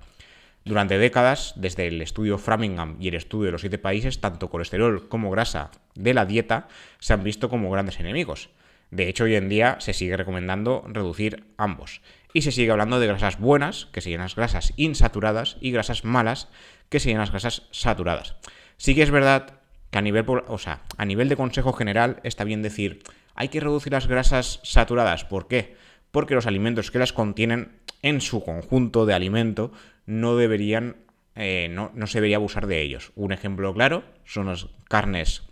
Durante 0.64 1.00
décadas, 1.00 1.54
desde 1.56 1.88
el 1.88 2.02
estudio 2.02 2.38
Framingham 2.38 2.96
y 3.00 3.08
el 3.08 3.16
estudio 3.16 3.48
de 3.48 3.52
los 3.52 3.62
siete 3.62 3.80
países, 3.80 4.22
tanto 4.22 4.50
colesterol 4.50 5.08
como 5.10 5.32
grasa 5.32 5.72
de 5.96 6.14
la 6.14 6.26
dieta 6.26 6.68
se 7.00 7.14
han 7.14 7.24
visto 7.24 7.50
como 7.50 7.72
grandes 7.72 8.00
enemigos. 8.00 8.50
De 8.92 9.08
hecho, 9.08 9.24
hoy 9.24 9.36
en 9.36 9.50
día 9.50 9.78
se 9.80 9.94
sigue 9.94 10.18
recomendando 10.18 10.84
reducir 10.88 11.46
ambos. 11.58 12.02
Y 12.34 12.44
se 12.44 12.52
sigue 12.52 12.72
hablando 12.72 13.00
de 13.00 13.08
grasas 13.08 13.40
buenas, 13.40 13.88
que 13.92 14.02
serían 14.02 14.22
las 14.22 14.36
grasas 14.36 14.74
insaturadas, 14.76 15.58
y 15.62 15.72
grasas 15.72 16.04
malas, 16.04 16.50
que 16.90 17.00
serían 17.00 17.22
las 17.22 17.32
grasas 17.32 17.64
saturadas. 17.72 18.36
Sí 18.78 18.94
que 18.94 19.02
es 19.02 19.12
verdad 19.12 19.62
que 19.90 19.98
a 19.98 20.02
nivel, 20.02 20.26
o 20.28 20.58
sea, 20.58 20.82
a 20.98 21.06
nivel 21.06 21.30
de 21.30 21.38
consejo 21.38 21.74
general 21.74 22.20
está 22.24 22.44
bien 22.44 22.62
decir, 22.62 23.02
hay 23.34 23.50
que 23.50 23.60
reducir 23.60 23.94
las 23.94 24.08
grasas 24.08 24.60
saturadas. 24.64 25.26
¿Por 25.26 25.48
qué? 25.48 25.76
Porque 26.12 26.36
los 26.36 26.46
alimentos 26.46 26.92
que 26.92 27.00
las 27.00 27.14
contienen 27.14 27.80
en 28.02 28.22
su 28.22 28.44
conjunto 28.44 29.06
de 29.06 29.14
alimento 29.14 29.72
no 30.06 30.36
deberían, 30.36 30.98
eh, 31.36 31.68
no, 31.72 31.92
no 31.94 32.08
se 32.08 32.18
debería 32.18 32.38
abusar 32.38 32.68
de 32.68 32.82
ellos. 32.82 33.12
Un 33.16 33.32
ejemplo 33.32 33.74
claro 33.74 34.04
son 34.26 34.48
las 34.48 34.68
carnes 34.88 35.44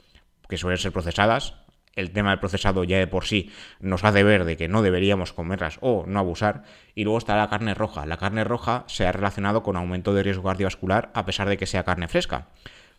que 0.47 0.57
suelen 0.57 0.79
ser 0.79 0.91
procesadas, 0.91 1.55
el 1.99 2.11
tema 2.11 2.29
del 2.29 2.39
procesado 2.39 2.83
ya 2.83 2.97
de 2.97 3.07
por 3.07 3.25
sí 3.25 3.51
nos 3.79 4.03
hace 4.03 4.23
ver 4.23 4.45
de 4.45 4.57
que 4.57 4.67
no 4.67 4.81
deberíamos 4.81 5.33
comerlas 5.33 5.77
o 5.81 6.05
no 6.07 6.19
abusar. 6.19 6.63
Y 6.95 7.03
luego 7.03 7.17
está 7.17 7.35
la 7.35 7.49
carne 7.49 7.73
roja. 7.73 8.05
La 8.05 8.17
carne 8.17 8.43
roja 8.43 8.85
se 8.87 9.05
ha 9.05 9.11
relacionado 9.11 9.63
con 9.63 9.75
aumento 9.75 10.13
de 10.13 10.23
riesgo 10.23 10.43
cardiovascular 10.43 11.11
a 11.13 11.25
pesar 11.25 11.49
de 11.49 11.57
que 11.57 11.65
sea 11.65 11.83
carne 11.83 12.07
fresca. 12.07 12.47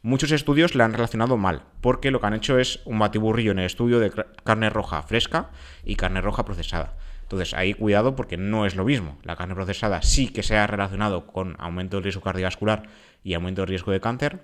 Muchos 0.02 0.32
estudios 0.32 0.74
la 0.74 0.86
han 0.86 0.94
relacionado 0.94 1.36
mal, 1.36 1.62
porque 1.82 2.10
lo 2.10 2.20
que 2.20 2.26
han 2.26 2.34
hecho 2.34 2.58
es 2.58 2.80
un 2.86 2.98
batiburrillo 2.98 3.52
en 3.52 3.58
el 3.58 3.66
estudio 3.66 4.00
de 4.00 4.10
carne 4.44 4.70
roja 4.70 5.02
fresca 5.02 5.50
y 5.84 5.96
carne 5.96 6.22
roja 6.22 6.46
procesada. 6.46 6.94
Entonces 7.30 7.54
ahí 7.54 7.74
cuidado 7.74 8.16
porque 8.16 8.36
no 8.36 8.66
es 8.66 8.74
lo 8.74 8.84
mismo. 8.84 9.16
La 9.22 9.36
carne 9.36 9.54
procesada 9.54 10.02
sí 10.02 10.32
que 10.32 10.42
se 10.42 10.56
ha 10.56 10.66
relacionado 10.66 11.28
con 11.28 11.54
aumento 11.60 11.98
de 11.98 12.02
riesgo 12.02 12.22
cardiovascular 12.22 12.88
y 13.22 13.34
aumento 13.34 13.62
de 13.62 13.66
riesgo 13.66 13.92
de 13.92 14.00
cáncer. 14.00 14.40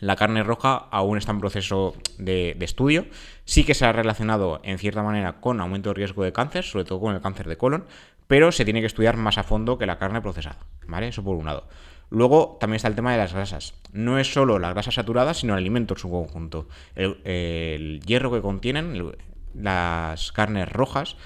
La 0.00 0.16
carne 0.16 0.42
roja 0.42 0.76
aún 0.90 1.16
está 1.16 1.32
en 1.32 1.40
proceso 1.40 1.94
de, 2.18 2.54
estudio. 2.60 3.06
Sí 3.46 3.64
que 3.64 3.72
se 3.72 3.86
ha 3.86 3.92
relacionado 3.92 4.60
en 4.64 4.78
cierta 4.78 5.02
manera 5.02 5.40
con 5.40 5.62
aumento 5.62 5.88
de 5.90 5.94
riesgo 5.94 6.22
de 6.22 6.34
cáncer, 6.34 6.62
sobre 6.62 6.84
todo 6.84 7.00
con 7.00 7.14
el 7.14 7.22
cáncer 7.22 7.48
de 7.48 7.56
colon, 7.56 7.86
pero 8.26 8.52
se 8.52 8.66
tiene 8.66 8.80
que 8.80 8.86
estudiar 8.86 9.16
más 9.16 9.38
a 9.38 9.42
fondo 9.42 9.78
que 9.78 9.86
la 9.86 9.98
carne 9.98 10.20
procesada. 10.20 10.58
¿Vale? 10.86 11.08
Eso 11.08 11.24
por 11.24 11.36
un 11.36 11.46
lado. 11.46 11.68
Luego 12.10 12.58
también 12.60 12.76
está 12.76 12.88
el 12.88 12.96
tema 12.96 13.12
de 13.12 13.18
las 13.18 13.32
grasas. 13.32 13.72
No 13.94 14.18
es 14.18 14.30
solo 14.30 14.58
la 14.58 14.74
grasa 14.74 14.90
saturada, 14.90 15.32
sino 15.32 15.54
el 15.54 15.60
alimento 15.60 15.94
en 15.94 16.00
su 16.00 16.10
conjunto. 16.10 16.68
El, 16.94 18.02
hierro 18.04 18.30
que 18.30 18.42
contienen 18.42 19.10
las 19.54 20.32
carnes 20.32 20.68
rojas, 20.68 21.16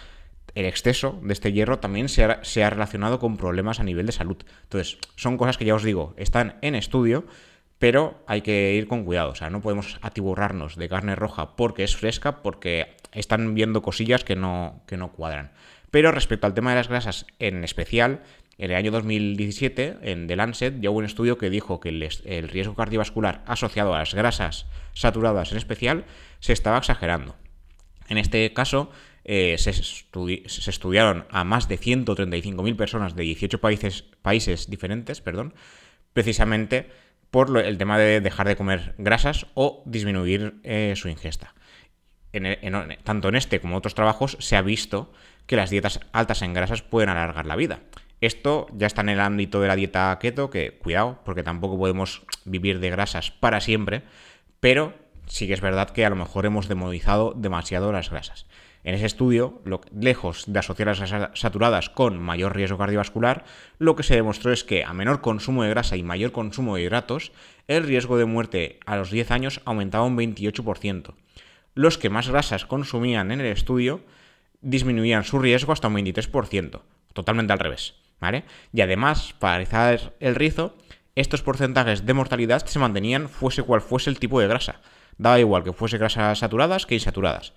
el 0.55 0.67
exceso 0.67 1.21
de 1.23 1.33
este 1.33 1.53
hierro 1.53 1.79
también 1.79 2.09
se 2.09 2.25
ha, 2.25 2.71
relacionado 2.71 3.19
con 3.19 3.37
problemas 3.37 3.81
a 3.81 3.85
nivel 3.85 4.07
de 4.07 4.13
salud. 4.13 4.37
Entonces, 4.63 4.99
son 5.17 5.37
cosas 5.37 5.59
que 5.59 5.65
ya 5.65 5.75
os 5.75 5.83
digo, 5.83 6.15
están 6.17 6.59
en 6.63 6.75
estudio 6.75 7.27
pero 7.79 8.23
hay 8.27 8.41
que 8.41 8.73
ir 8.75 8.87
con 8.87 9.05
cuidado, 9.05 9.33
o 9.33 9.35
sea, 9.35 9.51
no 9.51 9.61
podemos 9.61 9.99
atiborrarnos 10.01 10.77
de 10.77 10.89
carne 10.89 11.17
roja 11.17 11.55
porque 11.55 11.85
es 11.85 11.95
fresca, 11.97 12.41
porque 12.41 12.97
están 13.13 13.55
viendo 13.55 13.83
cosillas 13.83 14.25
que 14.25 14.37
no, 14.37 14.81
que 14.87 14.97
no 14.97 15.13
cuadran. 15.13 15.53
Pero 15.91 16.11
respecto 16.11 16.47
al 16.47 16.55
tema 16.55 16.71
de 16.71 16.77
las 16.77 16.89
grasas 16.89 17.27
en 17.41 17.63
especial, 17.63 18.23
en 18.59 18.71
el 18.71 18.77
año 18.77 18.91
2017, 18.91 19.99
en 20.03 20.27
The 20.27 20.37
Lancet, 20.37 20.81
ya 20.81 20.91
hubo 20.91 20.99
un 20.99 21.05
estudio 21.05 21.39
que 21.39 21.51
dijo 21.51 21.81
que 21.81 21.89
el, 21.89 22.49
riesgo 22.49 22.75
cardiovascular 22.75 23.43
asociado 23.47 23.95
a 23.95 23.99
las 23.99 24.15
grasas 24.15 24.67
saturadas 24.93 25.53
en 25.53 25.59
especial 25.59 26.05
se 26.41 26.53
estaba 26.53 26.79
exagerando. 26.79 27.37
En 28.09 28.19
este 28.19 28.53
caso, 28.53 28.91
eh, 29.25 29.57
se, 29.59 29.71
estudiaron 29.71 31.27
a 31.31 31.45
más 31.45 31.69
de 31.69 31.79
135.000 31.79 32.77
personas 32.77 33.17
de 33.17 33.23
18 33.23 33.61
países, 33.61 34.05
países 34.23 34.69
diferentes, 34.69 35.21
perdón, 35.21 35.55
precisamente 36.13 36.91
por 37.31 37.59
el 37.59 37.79
tema 37.79 37.99
de 37.99 38.21
dejar 38.21 38.47
de 38.47 38.57
comer 38.57 38.95
grasas 38.99 39.47
o 39.55 39.83
disminuir 39.87 40.61
eh, 40.63 40.93
su 40.97 41.09
ingesta. 41.09 41.55
tanto 43.03 43.29
en 43.29 43.35
este 43.37 43.61
como 43.61 43.75
en 43.75 43.79
otros 43.79 43.95
trabajos 43.95 44.37
se 44.41 44.57
ha 44.57 44.63
visto 44.63 45.13
que 45.47 45.57
las 45.57 45.71
dietas 45.71 46.01
altas 46.13 46.43
en 46.43 46.55
grasas 46.55 46.83
pueden 46.83 47.09
alargar 47.09 47.47
la 47.47 47.57
vida. 47.57 47.81
Esto 48.21 48.69
ya 48.73 48.87
está 48.87 49.03
en 49.03 49.11
el 49.11 49.21
ámbito 49.21 49.61
de 49.61 49.69
la 49.69 49.77
dieta 49.77 50.17
keto, 50.21 50.49
que 50.49 50.79
cuidado, 50.79 51.21
porque 51.25 51.43
tampoco 51.43 51.77
podemos 51.77 52.23
vivir 52.45 52.79
de 52.81 52.91
grasas 52.91 53.31
para 53.31 53.61
siempre, 53.61 54.03
pero 54.61 54.95
sí 55.27 55.47
que 55.47 55.55
es 55.55 55.61
verdad 55.61 55.91
que 55.91 56.05
a 56.05 56.11
lo 56.11 56.17
mejor 56.17 56.47
hemos 56.47 56.69
demonizado 56.69 57.35
demasiado 57.37 57.93
las 57.93 58.11
grasas. 58.11 58.47
En 58.85 58.95
ese 58.95 59.07
estudio, 59.07 59.63
lejos 59.99 60.45
de 60.47 60.59
asociar 60.59 60.89
las 60.89 60.99
grasas 60.99 61.31
saturadas 61.35 61.89
con 61.89 62.21
mayor 62.21 62.55
riesgo 62.55 62.79
cardiovascular, 62.79 63.45
lo 63.79 63.97
que 63.97 64.03
se 64.03 64.15
demostró 64.15 64.53
es 64.53 64.63
que 64.63 64.85
a 64.85 64.93
menor 64.93 65.23
consumo 65.23 65.63
de 65.63 65.71
grasa 65.71 65.97
y 65.97 66.03
mayor 66.03 66.33
consumo 66.33 66.77
de 66.77 66.83
hidratos, 66.83 67.33
el 67.67 67.85
riesgo 67.85 68.19
de 68.19 68.27
muerte 68.27 68.79
a 68.85 68.97
los 68.97 69.11
10 69.11 69.31
años 69.31 69.61
aumentaba 69.65 70.05
un 70.05 70.19
28%. 70.19 71.15
Los 71.75 71.99
que 71.99 72.11
más 72.11 72.29
grasas 72.29 72.67
consumían 72.67 73.33
en 73.33 73.41
el 73.41 73.47
estudio 73.47 74.03
disminuían 74.61 75.25
su 75.25 75.39
riesgo 75.39 75.73
hasta 75.73 75.89
un 75.89 75.97
23%, 75.97 76.83
totalmente 77.15 77.53
al 77.53 77.59
revés. 77.59 77.95
Y 78.73 78.81
además, 78.81 79.35
para 79.39 79.59
rizar 79.59 80.15
el 80.21 80.35
rizo, 80.35 80.77
estos 81.15 81.43
porcentajes 81.43 82.07
de 82.07 82.15
mortalidad 82.15 82.65
se 82.65 82.79
mantenían 82.79 83.29
fuese 83.29 83.63
cual 83.63 83.81
fuese 83.81 84.11
el 84.11 84.19
tipo 84.19 84.41
de 84.41 84.49
grasa. 84.49 84.81
Daba 85.19 85.41
igual 85.41 85.63
que 85.63 85.73
fuese 85.73 85.99
grasas 85.99 86.39
saturadas 86.39 86.87
que 86.87 86.95
insaturadas. 86.95 87.53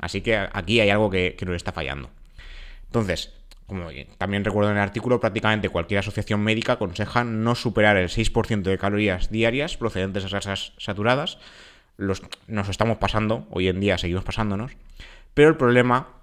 Así 0.00 0.20
que 0.20 0.36
aquí 0.36 0.80
hay 0.80 0.90
algo 0.90 1.10
que, 1.10 1.36
nos 1.44 1.56
está 1.56 1.72
fallando. 1.72 2.10
Entonces, 2.86 3.34
como 3.66 3.88
también 4.16 4.44
recuerdo 4.44 4.70
en 4.70 4.76
el 4.76 4.82
artículo, 4.82 5.20
prácticamente 5.20 5.68
cualquier 5.68 6.00
asociación 6.00 6.40
médica 6.40 6.74
aconseja 6.74 7.24
no 7.24 7.54
superar 7.54 7.96
el 7.96 8.08
6% 8.08 8.62
de 8.62 8.78
calorías 8.78 9.30
diarias 9.30 9.76
procedentes 9.76 10.22
de 10.22 10.30
grasas 10.30 10.72
saturadas. 10.78 11.38
Nos 11.96 12.68
estamos 12.68 12.98
pasando, 12.98 13.46
hoy 13.50 13.68
en 13.68 13.80
día 13.80 13.98
seguimos 13.98 14.24
pasándonos, 14.24 14.72
pero 15.34 15.48
el 15.48 15.56
problema 15.56 16.18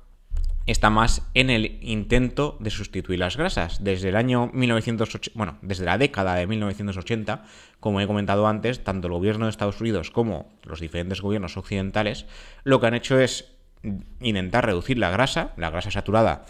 está 0.65 0.89
más 0.89 1.21
en 1.33 1.49
el 1.49 1.77
intento 1.81 2.57
de 2.59 2.69
sustituir 2.69 3.19
las 3.19 3.37
grasas. 3.37 3.83
Desde 3.83 4.09
el 4.09 4.15
año 4.15 4.49
1980, 4.53 5.37
bueno, 5.37 5.57
desde 5.61 5.85
la 5.85 5.97
década 5.97 6.35
de 6.35 6.47
1980, 6.47 7.43
como 7.79 8.01
he 8.01 8.07
comentado 8.07 8.47
antes, 8.47 8.83
tanto 8.83 9.07
el 9.07 9.13
gobierno 9.13 9.45
de 9.45 9.51
Estados 9.51 9.79
Unidos 9.79 10.11
como 10.11 10.51
los 10.63 10.79
diferentes 10.79 11.21
gobiernos 11.21 11.57
occidentales 11.57 12.25
lo 12.63 12.79
que 12.79 12.87
han 12.87 12.95
hecho 12.95 13.19
es 13.19 13.54
intentar 14.19 14.65
reducir 14.65 14.97
la 14.97 15.09
grasa, 15.09 15.53
la 15.57 15.69
grasa 15.69 15.91
saturada 15.91 16.45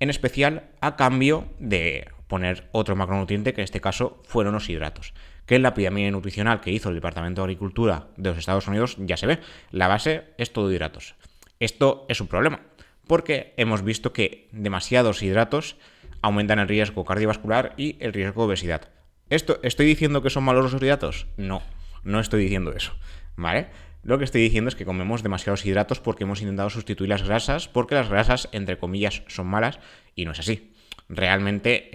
en 0.00 0.08
especial, 0.08 0.64
a 0.80 0.96
cambio 0.96 1.46
de 1.58 2.08
poner 2.26 2.68
otro 2.72 2.96
macronutriente, 2.96 3.52
que 3.52 3.60
en 3.60 3.64
este 3.64 3.82
caso 3.82 4.22
fueron 4.24 4.54
los 4.54 4.68
hidratos. 4.68 5.12
Que 5.44 5.56
en 5.56 5.62
la 5.62 5.74
pirámide 5.74 6.10
nutricional 6.10 6.60
que 6.60 6.72
hizo 6.72 6.88
el 6.88 6.94
Departamento 6.94 7.42
de 7.42 7.46
Agricultura 7.46 8.08
de 8.16 8.30
los 8.30 8.38
Estados 8.38 8.66
Unidos 8.66 8.96
ya 8.98 9.18
se 9.18 9.26
ve. 9.26 9.40
La 9.70 9.88
base 9.88 10.24
es 10.38 10.52
todo 10.52 10.72
hidratos. 10.72 11.14
Esto 11.60 12.06
es 12.08 12.20
un 12.20 12.28
problema, 12.28 12.60
porque 13.06 13.52
hemos 13.58 13.84
visto 13.84 14.14
que 14.14 14.48
demasiados 14.52 15.22
hidratos 15.22 15.76
aumentan 16.22 16.58
el 16.58 16.68
riesgo 16.68 17.04
cardiovascular 17.04 17.74
y 17.76 17.96
el 18.00 18.14
riesgo 18.14 18.42
de 18.42 18.48
obesidad. 18.48 18.88
¿Esto, 19.28 19.60
¿Estoy 19.62 19.86
diciendo 19.86 20.22
que 20.22 20.30
son 20.30 20.44
malos 20.44 20.72
los 20.72 20.82
hidratos? 20.82 21.26
No, 21.36 21.62
no 22.04 22.20
estoy 22.20 22.42
diciendo 22.42 22.72
eso. 22.72 22.94
¿Vale? 23.36 23.68
Lo 24.02 24.18
que 24.18 24.24
estoy 24.24 24.40
diciendo 24.40 24.68
es 24.68 24.74
que 24.74 24.84
comemos 24.84 25.22
demasiados 25.22 25.64
hidratos 25.66 26.00
porque 26.00 26.24
hemos 26.24 26.40
intentado 26.40 26.70
sustituir 26.70 27.10
las 27.10 27.22
grasas, 27.22 27.68
porque 27.68 27.94
las 27.94 28.08
grasas, 28.08 28.48
entre 28.52 28.78
comillas, 28.78 29.22
son 29.28 29.46
malas, 29.46 29.78
y 30.14 30.24
no 30.24 30.32
es 30.32 30.38
así. 30.38 30.72
Realmente 31.08 31.90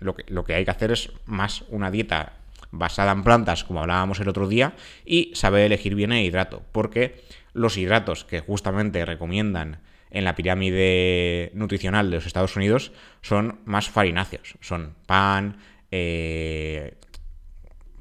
lo, 0.00 0.14
que, 0.44 0.54
hay 0.54 0.64
que 0.64 0.70
hacer 0.70 0.90
es 0.90 1.12
más 1.26 1.64
una 1.68 1.90
dieta 1.90 2.34
basada 2.72 3.12
en 3.12 3.22
plantas, 3.22 3.64
como 3.64 3.80
hablábamos 3.80 4.18
el 4.20 4.28
otro 4.28 4.48
día, 4.48 4.74
y 5.04 5.30
saber 5.34 5.62
elegir 5.62 5.94
bien 5.94 6.12
el 6.12 6.24
hidrato, 6.24 6.62
porque 6.72 7.22
los 7.52 7.76
hidratos 7.76 8.24
que 8.24 8.40
justamente 8.40 9.04
recomiendan 9.04 9.80
en 10.10 10.24
la 10.24 10.34
pirámide 10.34 11.50
nutricional 11.54 12.10
de 12.10 12.16
los 12.16 12.26
Estados 12.26 12.56
Unidos 12.56 12.92
son 13.22 13.60
más 13.64 13.88
farináceos, 13.88 14.56
son 14.60 14.94
pan, 15.06 15.58
eh, 15.90 16.98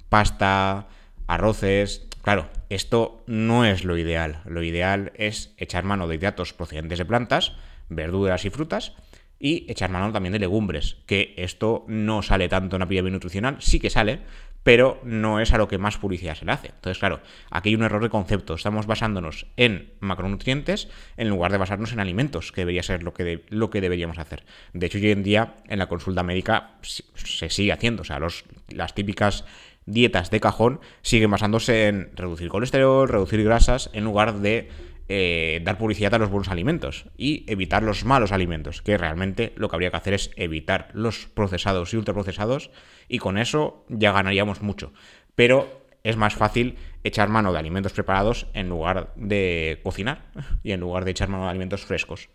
pasta, 0.09 0.87
arroces, 1.27 2.07
Claro, 2.21 2.49
esto 2.69 3.23
no 3.27 3.65
es 3.65 3.83
lo 3.83 3.97
ideal. 3.97 4.41
Lo 4.45 4.63
ideal 4.63 5.11
es 5.15 5.53
echar 5.57 5.83
mano 5.83 6.07
de 6.07 6.15
hidratos 6.15 6.53
procedentes 6.53 6.99
de 6.99 7.05
plantas, 7.05 7.53
verduras 7.89 8.45
y 8.45 8.49
frutas, 8.49 8.93
y 9.39 9.65
echar 9.69 9.89
mano 9.89 10.11
también 10.11 10.33
de 10.33 10.39
legumbres, 10.39 10.97
que 11.07 11.33
esto 11.37 11.83
no 11.87 12.21
sale 12.21 12.47
tanto 12.47 12.75
en 12.75 12.81
la 12.81 12.87
pirámide 12.87 13.13
nutricional, 13.13 13.57
sí 13.59 13.79
que 13.79 13.89
sale, 13.89 14.19
pero 14.63 15.01
no 15.03 15.39
es 15.39 15.51
a 15.53 15.57
lo 15.57 15.67
que 15.67 15.79
más 15.79 15.97
publicidad 15.97 16.35
se 16.35 16.45
le 16.45 16.51
hace. 16.51 16.67
Entonces, 16.67 16.99
claro, 16.99 17.21
aquí 17.49 17.69
hay 17.69 17.75
un 17.75 17.81
error 17.81 18.03
de 18.03 18.09
concepto. 18.09 18.53
Estamos 18.53 18.85
basándonos 18.85 19.47
en 19.57 19.93
macronutrientes 19.99 20.89
en 21.17 21.29
lugar 21.29 21.51
de 21.51 21.57
basarnos 21.57 21.91
en 21.93 21.99
alimentos, 21.99 22.51
que 22.51 22.61
debería 22.61 22.83
ser 22.83 23.01
lo 23.01 23.13
que, 23.15 23.43
lo 23.49 23.71
que 23.71 23.81
deberíamos 23.81 24.19
hacer. 24.19 24.43
De 24.73 24.85
hecho, 24.85 24.99
hoy 24.99 25.09
en 25.09 25.23
día 25.23 25.55
en 25.67 25.79
la 25.79 25.89
consulta 25.89 26.21
médica 26.21 26.75
se 26.83 27.49
sigue 27.49 27.71
haciendo. 27.71 28.03
O 28.03 28.05
sea, 28.05 28.19
los, 28.19 28.45
las 28.69 28.93
típicas 28.93 29.45
dietas 29.85 30.31
de 30.31 30.39
cajón 30.39 30.79
siguen 31.01 31.31
basándose 31.31 31.87
en 31.87 32.11
reducir 32.15 32.49
colesterol, 32.49 33.07
reducir 33.07 33.43
grasas, 33.43 33.89
en 33.93 34.03
lugar 34.03 34.39
de 34.39 34.69
eh, 35.09 35.59
dar 35.63 35.77
publicidad 35.77 36.13
a 36.13 36.19
los 36.19 36.29
buenos 36.29 36.47
alimentos 36.47 37.05
y 37.17 37.43
evitar 37.51 37.83
los 37.83 38.05
malos 38.05 38.31
alimentos, 38.31 38.81
que 38.81 38.97
realmente 38.97 39.51
lo 39.57 39.67
que 39.67 39.75
habría 39.75 39.91
que 39.91 39.97
hacer 39.97 40.13
es 40.13 40.31
evitar 40.37 40.89
los 40.93 41.25
procesados 41.25 41.93
y 41.93 41.97
ultraprocesados 41.97 42.71
y 43.07 43.19
con 43.19 43.37
eso 43.37 43.85
ya 43.89 44.13
ganaríamos 44.13 44.61
mucho. 44.61 44.93
Pero 45.35 45.81
es 46.03 46.17
más 46.17 46.35
fácil 46.35 46.77
echar 47.03 47.29
mano 47.29 47.51
de 47.51 47.59
alimentos 47.59 47.93
preparados 47.93 48.47
en 48.53 48.69
lugar 48.69 49.11
de 49.15 49.79
cocinar 49.83 50.31
y 50.63 50.71
en 50.71 50.79
lugar 50.79 51.03
de 51.03 51.11
echar 51.11 51.27
mano 51.27 51.43
de 51.43 51.49
alimentos 51.49 51.83
frescos. 51.83 52.29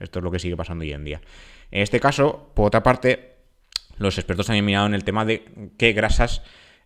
Esto 0.00 0.18
es 0.18 0.22
lo 0.22 0.30
que 0.30 0.38
sigue 0.38 0.56
pasando 0.56 0.82
hoy 0.82 0.92
en 0.92 1.04
día. 1.04 1.20
En 1.70 1.82
este 1.82 2.00
caso, 2.00 2.50
por 2.54 2.66
otra 2.66 2.82
parte, 2.82 3.36
los 3.96 4.18
expertos 4.18 4.50
han 4.50 4.62
mirado 4.64 4.86
en 4.86 4.94
el 4.94 5.04
tema 5.04 5.24
de 5.24 5.70
qué 5.78 5.92
grasas 5.92 6.42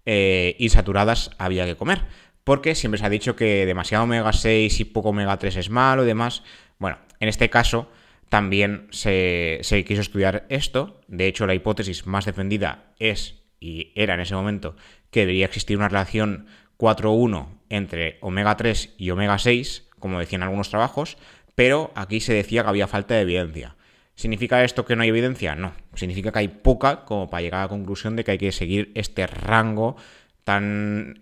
eh, 0.07 0.57
insaturadas 0.59 1.31
había 1.39 1.67
que 1.67 1.77
comer. 1.77 2.03
Porque 2.45 2.75
siempre 2.77 2.99
se 2.99 3.07
ha 3.07 3.11
dicho 3.11 3.35
que 3.35 3.67
demasiado 3.67 4.05
omega 4.05 4.33
6 4.33 4.81
y 4.81 4.85
poco 4.85 5.09
omega 5.09 5.37
3 5.37 5.57
es 5.57 5.71
malo 5.71 6.05
y 6.05 6.07
demás. 6.07 6.45
Bueno, 6.79 6.99
en 7.19 7.29
este 7.29 7.51
caso 7.51 7.91
también 8.29 8.87
se, 8.91 9.59
se 9.63 9.85
quiso 9.85 10.01
estudiar 10.01 10.47
esto. 10.49 11.01
De 11.09 11.27
hecho, 11.27 11.47
la 11.47 11.55
hipótesis 11.55 12.07
más 12.07 12.25
defendida 12.25 12.93
es, 12.99 13.43
y 13.61 13.93
era 13.95 14.15
en 14.15 14.21
ese 14.21 14.35
momento, 14.35 14.77
que 15.11 15.21
debería 15.21 15.47
existir 15.47 15.77
una 15.77 15.89
relación 15.89 16.47
4-1 16.79 17.49
entre 17.69 18.19
omega 18.21 18.57
3 18.57 18.95
y 18.99 19.11
omega 19.11 19.39
6, 19.39 19.89
como 19.99 20.21
decían 20.21 20.43
algunos 20.43 20.71
trabajos, 20.71 21.17
pero 21.55 21.91
aquí 21.95 22.21
se 22.21 22.35
decía 22.35 22.63
que 22.63 22.69
había 22.69 22.87
falta 22.87 23.15
de 23.15 23.23
evidencia. 23.23 23.77
¿Significa 24.17 24.65
esto 24.65 24.87
que 24.87 24.97
no 24.97 25.03
hay 25.03 25.11
evidencia? 25.11 25.55
No. 25.55 25.73
Significa 25.95 26.33
que 26.33 26.39
hay 26.39 26.49
poca 26.49 27.05
como 27.05 27.29
para 27.29 27.43
llegar 27.43 27.61
a 27.61 27.65
la 27.65 27.69
conclusión 27.69 28.17
de 28.17 28.25
que 28.25 28.33
hay 28.33 28.39
que 28.39 28.51
seguir 28.51 28.91
este 28.95 29.27
rango 29.27 29.97
tan, 30.43 31.21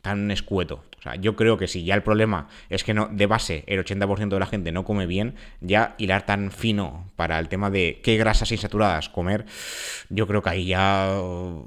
tan 0.00 0.30
escueto. 0.30 0.84
O 0.98 1.02
sea, 1.02 1.16
yo 1.16 1.34
creo 1.34 1.58
que 1.58 1.66
si 1.66 1.84
ya 1.84 1.96
el 1.96 2.04
problema 2.04 2.48
es 2.68 2.84
que 2.84 2.94
no, 2.94 3.08
de 3.08 3.26
base 3.26 3.64
el 3.66 3.84
80% 3.84 4.28
de 4.28 4.38
la 4.38 4.46
gente 4.46 4.70
no 4.70 4.84
come 4.84 5.06
bien, 5.06 5.34
ya 5.60 5.96
hilar 5.98 6.24
tan 6.24 6.52
fino 6.52 7.10
para 7.16 7.40
el 7.40 7.48
tema 7.48 7.68
de 7.68 8.00
qué 8.02 8.16
grasas 8.16 8.52
insaturadas 8.52 9.08
comer, 9.08 9.44
yo 10.08 10.28
creo 10.28 10.40
que 10.40 10.50
ahí 10.50 10.66
ya 10.66 11.18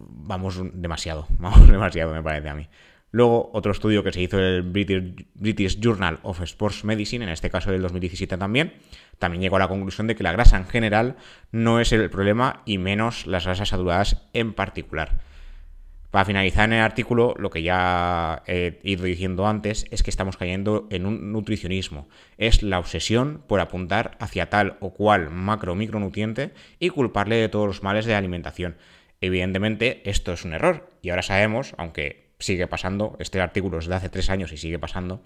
vamos 0.09 0.61
demasiado. 0.73 1.27
Vamos 1.39 1.67
demasiado, 1.67 2.13
me 2.13 2.23
parece 2.23 2.49
a 2.49 2.55
mí. 2.55 2.67
Luego, 3.11 3.49
otro 3.53 3.71
estudio 3.71 4.03
que 4.03 4.11
se 4.11 4.21
hizo 4.21 4.37
en 4.37 4.45
el 4.45 4.61
British 4.61 5.79
Journal 5.79 6.19
of 6.21 6.41
Sports 6.41 6.83
Medicine, 6.83 7.25
en 7.25 7.31
este 7.31 7.49
caso 7.49 7.71
del 7.71 7.81
2017 7.81 8.37
también, 8.37 8.73
también 9.17 9.41
llegó 9.41 9.55
a 9.55 9.59
la 9.59 9.67
conclusión 9.67 10.05
de 10.07 10.15
que 10.15 10.23
la 10.23 10.31
grasa 10.31 10.57
en 10.57 10.67
general 10.67 11.17
no 11.51 11.79
es 11.79 11.91
el 11.91 12.09
problema 12.09 12.61
y 12.65 12.77
menos 12.77 13.25
las 13.25 13.45
grasas 13.45 13.69
saturadas 13.69 14.21
en 14.33 14.53
particular. 14.53 15.21
Para 16.11 16.25
finalizar 16.25 16.65
en 16.65 16.73
el 16.73 16.81
artículo, 16.81 17.35
lo 17.37 17.51
que 17.51 17.61
ya 17.61 18.41
he 18.47 18.79
ido 18.83 19.03
diciendo 19.03 19.47
antes 19.47 19.85
es 19.91 20.01
que 20.01 20.09
estamos 20.09 20.37
cayendo 20.37 20.87
en 20.89 21.05
un 21.05 21.31
nutricionismo. 21.31 22.09
Es 22.39 22.63
la 22.63 22.79
obsesión 22.79 23.43
por 23.47 23.59
apuntar 23.59 24.17
hacia 24.19 24.49
tal 24.49 24.77
o 24.79 24.91
cual 24.91 25.29
macro 25.29 25.73
o 25.73 25.75
micronutriente 25.75 26.51
y 26.79 26.89
culparle 26.89 27.35
de 27.35 27.49
todos 27.49 27.67
los 27.67 27.83
males 27.83 28.05
de 28.05 28.13
la 28.13 28.17
alimentación. 28.17 28.77
Evidentemente, 29.21 30.01
esto 30.09 30.33
es 30.33 30.45
un 30.45 30.53
error 30.53 30.89
y 31.03 31.11
ahora 31.11 31.21
sabemos, 31.21 31.75
aunque 31.77 32.28
sigue 32.39 32.67
pasando, 32.67 33.15
este 33.19 33.41
artículo 33.41 33.79
es 33.79 33.87
de 33.87 33.95
hace 33.95 34.09
tres 34.09 34.29
años 34.29 34.51
y 34.51 34.57
sigue 34.57 34.79
pasando, 34.79 35.21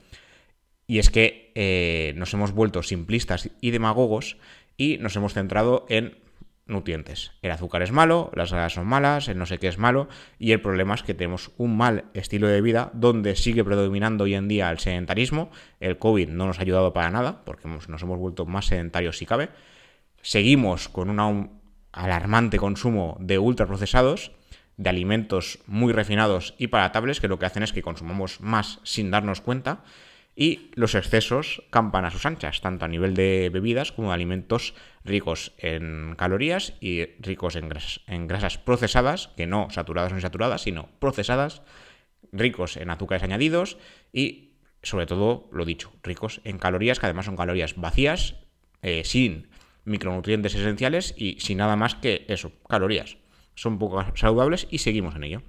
y 0.88 1.00
es 1.00 1.10
que 1.10 1.52
eh, 1.56 2.14
nos 2.18 2.34
hemos 2.34 2.52
vuelto 2.52 2.84
simplistas 2.84 3.50
y 3.62 3.72
demagogos 3.72 4.38
y 4.76 4.98
nos 4.98 5.16
hemos 5.16 5.34
centrado 5.34 5.86
en 5.90 6.18
nutrientes. 6.66 7.32
El 7.42 7.52
azúcar 7.52 7.82
es 7.82 7.92
malo, 7.92 8.32
las 8.36 8.52
grasas 8.52 8.74
son 8.74 8.88
malas, 8.88 9.28
el 9.28 9.38
no 9.38 9.46
sé 9.46 9.58
qué 9.60 9.68
es 9.68 9.78
malo, 9.78 10.08
y 10.40 10.52
el 10.52 10.62
problema 10.62 10.96
es 10.96 11.04
que 11.04 11.14
tenemos 11.14 11.52
un 11.58 11.78
mal 11.78 12.06
estilo 12.14 12.48
de 12.48 12.62
vida 12.62 12.90
donde 12.94 13.36
sigue 13.36 13.64
predominando 13.64 14.24
hoy 14.24 14.36
en 14.36 14.48
día 14.48 14.70
el 14.72 14.80
sedentarismo. 14.80 15.52
El 15.80 15.98
COVID 15.98 16.30
no 16.30 16.48
nos 16.48 16.60
ha 16.60 16.62
ayudado 16.62 16.94
para 16.94 17.10
nada, 17.10 17.44
porque 17.46 17.68
nos 17.68 18.02
hemos 18.02 18.20
vuelto 18.20 18.46
más 18.46 18.68
sedentarios 18.68 19.18
si 19.18 19.26
cabe. 19.26 19.50
Seguimos 20.22 20.88
con 20.88 21.10
un 21.10 21.62
alarmante 21.92 22.58
consumo 22.58 23.18
de 23.20 23.40
ultraprocesados, 23.40 24.32
de 24.78 24.90
alimentos 24.90 25.60
muy 25.68 25.94
refinados 25.94 26.56
y 26.58 26.68
palatables, 26.68 27.20
que 27.20 27.28
lo 27.28 27.40
que 27.40 27.46
hacen 27.46 27.64
es 27.64 27.74
que 27.74 27.82
consumamos 27.82 28.42
más 28.42 28.80
sin 28.84 29.12
darnos 29.12 29.42
cuenta 29.42 29.84
y 30.36 30.72
los 30.74 30.96
excesos 30.96 31.64
campan 31.70 32.06
a 32.06 32.12
sus 32.12 32.26
anchas, 32.26 32.62
tanto 32.62 32.86
a 32.86 32.88
nivel 32.88 33.14
de 33.14 33.50
bebidas 33.54 33.92
como 33.92 34.10
de 34.10 34.16
alimentos 34.16 34.74
ricos 35.04 35.54
en 35.58 36.16
calorías 36.18 36.74
y 36.80 37.06
ricos 37.20 37.56
en 37.56 38.28
grasas, 38.28 38.58
procesadas, 38.58 39.30
que 39.38 39.46
no 39.46 39.68
saturadas 39.70 40.12
o 40.12 40.16
insaturadas, 40.16 40.62
sino 40.64 40.90
procesadas, 41.00 41.62
ricos 42.32 42.78
en 42.78 42.90
azúcares 42.90 43.24
añadidos 43.24 43.78
y, 44.12 44.54
sobre 44.82 45.06
todo, 45.06 45.50
lo 45.52 45.66
dicho, 45.66 45.94
ricos 46.02 46.42
en 46.46 46.58
calorías, 46.58 47.00
que 47.00 47.06
además 47.06 47.26
son 47.26 47.38
calorías 47.38 47.76
vacías, 47.76 48.36
eh, 48.82 49.04
sin 49.06 49.50
micronutrientes 49.86 50.56
esenciales 50.56 51.14
y 51.16 51.40
sin 51.42 51.60
nada 51.60 51.76
más 51.76 51.94
que 51.94 52.26
eso, 52.28 52.52
calorías. 52.68 53.18
Son 53.56 53.80
poco 53.80 54.04
saludables 54.16 54.68
y 54.70 54.80
seguimos 54.80 55.16
en 55.16 55.24
ello. 55.24 55.42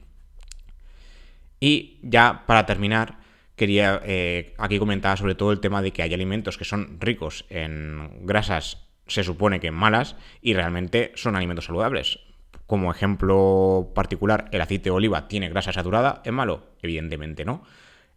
Y 1.60 1.98
ya 2.02 2.44
para 2.46 2.66
terminar, 2.66 3.18
quería 3.56 4.00
eh, 4.04 4.54
aquí 4.58 4.78
comentar 4.78 5.16
sobre 5.18 5.34
todo 5.34 5.52
el 5.52 5.60
tema 5.60 5.82
de 5.82 5.92
que 5.92 6.02
hay 6.02 6.12
alimentos 6.12 6.58
que 6.58 6.64
son 6.64 7.00
ricos 7.00 7.44
en 7.48 8.26
grasas, 8.26 8.86
se 9.06 9.24
supone 9.24 9.60
que 9.60 9.70
malas, 9.70 10.16
y 10.40 10.54
realmente 10.54 11.12
son 11.14 11.36
alimentos 11.36 11.66
saludables. 11.66 12.18
Como 12.66 12.90
ejemplo 12.90 13.92
particular, 13.94 14.48
el 14.52 14.60
aceite 14.60 14.84
de 14.84 14.96
oliva 14.96 15.28
tiene 15.28 15.48
grasa 15.48 15.72
saturada, 15.72 16.22
¿es 16.24 16.32
malo? 16.32 16.66
Evidentemente 16.82 17.44
no. 17.44 17.62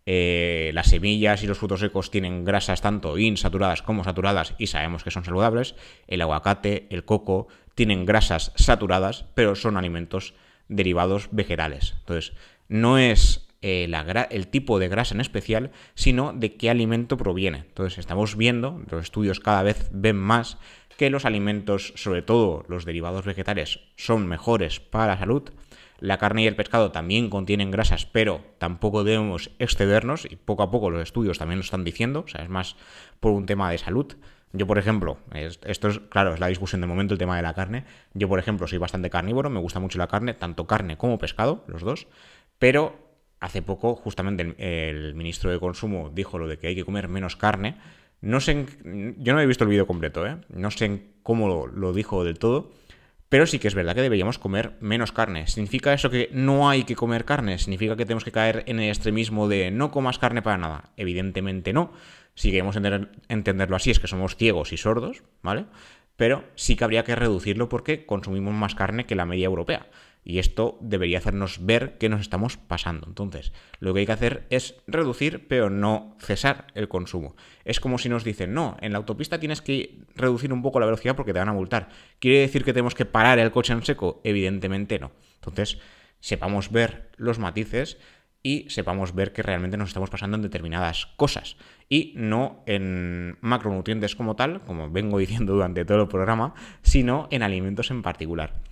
Eh, 0.10 0.72
las 0.74 0.88
semillas 0.88 1.44
y 1.44 1.48
los 1.48 1.58
frutos 1.58 1.82
secos 1.82 2.10
tienen 2.10 2.46
grasas 2.46 2.80
tanto 2.80 3.18
insaturadas 3.18 3.82
como 3.82 4.06
saturadas 4.06 4.56
y 4.58 4.68
sabemos 4.68 5.04
que 5.04 5.12
son 5.12 5.26
saludables. 5.26 5.76
El 6.08 6.22
aguacate, 6.22 6.88
el 6.92 7.04
coco 7.04 7.50
tienen 7.78 8.08
grasas 8.08 8.52
saturadas, 8.56 9.26
pero 9.36 9.54
son 9.54 9.78
alimentos 9.78 10.34
derivados 10.68 11.30
vegetales. 11.32 11.94
Entonces, 12.00 12.34
no 12.70 12.98
es 12.98 13.48
eh, 13.62 13.88
el 14.32 14.48
tipo 14.48 14.80
de 14.80 14.88
grasa 14.88 15.14
en 15.14 15.22
especial, 15.22 15.70
sino 15.94 16.34
de 16.34 16.56
qué 16.56 16.72
alimento 16.72 17.18
proviene. 17.18 17.60
Entonces 17.60 18.00
estamos 18.00 18.36
viendo, 18.36 18.82
los 18.90 19.04
estudios 19.04 19.40
cada 19.40 19.62
vez 19.62 19.90
ven 19.94 20.18
más 20.18 20.58
que 20.98 21.12
los 21.12 21.24
alimentos, 21.24 21.94
sobre 21.96 22.24
todo 22.24 22.66
los 22.68 22.84
derivados 22.84 23.26
vegetales, 23.26 23.80
son 23.96 24.26
mejores 24.26 24.80
para 24.80 25.06
la 25.06 25.20
salud. 25.20 25.44
La 26.00 26.18
carne 26.18 26.44
y 26.44 26.48
el 26.48 26.56
pescado 26.56 26.92
también 26.92 27.30
contienen 27.30 27.70
grasas, 27.70 28.08
pero 28.08 28.42
tampoco 28.58 29.04
debemos 29.04 29.52
excedernos 29.60 30.26
y 30.26 30.36
poco 30.36 30.64
a 30.64 30.72
poco 30.72 30.90
los 30.90 31.04
estudios 31.04 31.38
también 31.38 31.60
lo 31.60 31.64
están 31.64 31.84
diciendo, 31.84 32.24
o 32.26 32.28
sea, 32.28 32.42
es 32.42 32.50
más 32.50 32.76
por 33.20 33.34
un 33.34 33.46
tema 33.46 33.70
de 33.70 33.78
salud. 33.78 34.16
Yo, 34.54 34.66
por 34.66 34.78
ejemplo, 34.78 35.18
esto 35.34 35.90
es, 35.90 36.00
claro, 36.10 36.34
es 36.34 36.40
la 36.40 36.48
discusión 36.48 36.82
de 36.82 36.88
momento, 36.88 37.14
el 37.14 37.20
tema 37.20 37.36
de 37.36 37.44
la 37.44 37.54
carne. 37.54 37.84
Yo, 38.14 38.30
por 38.30 38.40
ejemplo, 38.40 38.66
soy 38.68 38.78
bastante 38.78 39.10
carnívoro, 39.10 39.50
me 39.50 39.60
gusta 39.60 39.80
mucho 39.80 39.98
la 39.98 40.08
carne, 40.08 40.34
tanto 40.34 40.66
carne 40.66 40.98
como 40.98 41.18
pescado, 41.18 41.64
los 41.68 41.82
dos, 41.82 42.08
pero 42.58 42.96
hace 43.40 43.62
poco 43.62 43.96
justamente 43.96 44.56
el, 44.58 45.14
ministro 45.16 45.52
de 45.52 45.60
Consumo 45.60 46.10
dijo 46.14 46.38
lo 46.38 46.48
de 46.48 46.58
que 46.58 46.68
hay 46.68 46.76
que 46.76 46.86
comer 46.86 47.08
menos 47.08 47.36
carne. 47.36 47.76
No 48.22 48.40
sé, 48.40 48.66
yo 49.18 49.34
no 49.34 49.40
he 49.40 49.46
visto 49.46 49.64
el 49.64 49.70
vídeo 49.70 49.86
completo, 49.86 50.26
¿eh? 50.26 50.38
no 50.50 50.72
sé 50.72 51.02
cómo 51.22 51.68
lo, 51.68 51.94
dijo 51.94 52.24
del 52.24 52.40
todo, 52.40 52.72
pero 53.30 53.46
sí 53.46 53.60
que 53.60 53.68
es 53.68 53.76
verdad 53.76 53.96
que 53.96 54.02
deberíamos 54.02 54.40
comer 54.40 54.78
menos 54.80 55.12
carne. 55.12 55.48
¿Significa 55.48 55.94
eso 55.94 56.10
que 56.10 56.30
no 56.32 56.70
hay 56.70 56.84
que 56.84 56.96
comer 56.96 57.26
carne? 57.26 57.58
¿Significa 57.58 57.96
que 57.98 58.06
tenemos 58.06 58.24
que 58.24 58.32
caer 58.32 58.64
en 58.68 58.80
el 58.80 58.90
extremismo 58.90 59.48
de 59.48 59.70
no 59.72 59.92
comas 59.92 60.18
carne 60.18 60.42
para 60.42 60.58
nada? 60.58 60.92
Evidentemente 60.96 61.74
no. 61.74 61.92
Si 62.36 62.52
queremos 62.52 62.78
entenderlo 63.28 63.76
así 63.76 63.92
es 63.92 64.00
que 64.00 64.08
somos 64.08 64.38
ciegos 64.38 64.72
y 64.72 64.78
sordos, 64.78 65.24
¿vale? 65.42 65.66
Pero 66.16 66.46
sí 66.56 66.76
que 66.76 66.84
habría 66.84 67.04
que 67.04 67.16
reducirlo 67.16 67.68
porque 67.68 68.06
consumimos 68.06 68.54
más 68.54 68.76
carne 68.76 69.06
que 69.06 69.16
la 69.16 69.26
media 69.26 69.46
europea. 69.46 69.88
Y 70.30 70.40
esto 70.40 70.78
debería 70.82 71.20
hacernos 71.20 71.66
ver 71.66 71.98
que 71.98 72.10
nos 72.10 72.20
estamos 72.20 72.58
pasando. 72.58 73.08
Entonces, 73.08 73.54
lo 73.80 73.94
que 73.94 74.02
hay 74.02 74.06
que 74.06 74.12
hacer 74.12 74.46
es 74.50 74.76
reducir, 74.86 75.48
pero 75.48 75.70
no 75.70 76.18
cesar 76.20 76.68
el 76.76 76.90
consumo. 76.90 77.38
Es 77.64 77.80
como 77.80 77.98
si 77.98 78.10
nos 78.10 78.26
dicen, 78.26 78.54
no, 78.54 78.76
en 78.82 78.92
la 78.92 78.98
autopista 78.98 79.40
tienes 79.40 79.62
que 79.62 80.02
reducir 80.16 80.52
un 80.52 80.62
poco 80.62 80.82
la 80.82 80.86
velocidad 80.86 81.16
porque 81.16 81.32
te 81.32 81.40
van 81.40 81.48
a 81.48 81.54
multar. 81.54 81.88
¿Quiere 82.20 82.40
decir 82.40 82.66
que 82.66 82.74
tenemos 82.74 82.94
que 82.94 83.06
parar 83.06 83.40
el 83.40 83.52
coche 83.52 83.72
en 83.72 83.86
seco? 83.86 84.20
Evidentemente 84.26 85.00
no. 85.00 85.14
Entonces, 85.36 85.80
sepamos 86.20 86.74
ver 86.74 87.10
los 87.16 87.40
matices 87.40 87.98
y 88.44 88.70
sepamos 88.70 89.16
ver 89.16 89.32
que 89.32 89.44
realmente 89.44 89.78
nos 89.78 89.88
estamos 89.88 90.10
pasando 90.10 90.36
en 90.36 90.44
determinadas 90.44 91.06
cosas 91.16 91.56
y 91.88 92.12
no 92.18 92.64
en 92.66 93.38
macronutrientes 93.40 94.18
como 94.18 94.36
tal, 94.36 94.60
como 94.66 94.92
vengo 94.92 95.18
diciendo 95.20 95.54
durante 95.54 95.86
todo 95.86 96.02
el 96.02 96.10
programa, 96.10 96.54
sino 96.82 97.30
en 97.32 97.44
alimentos 97.44 97.92
en 97.92 98.02
particular. 98.02 98.67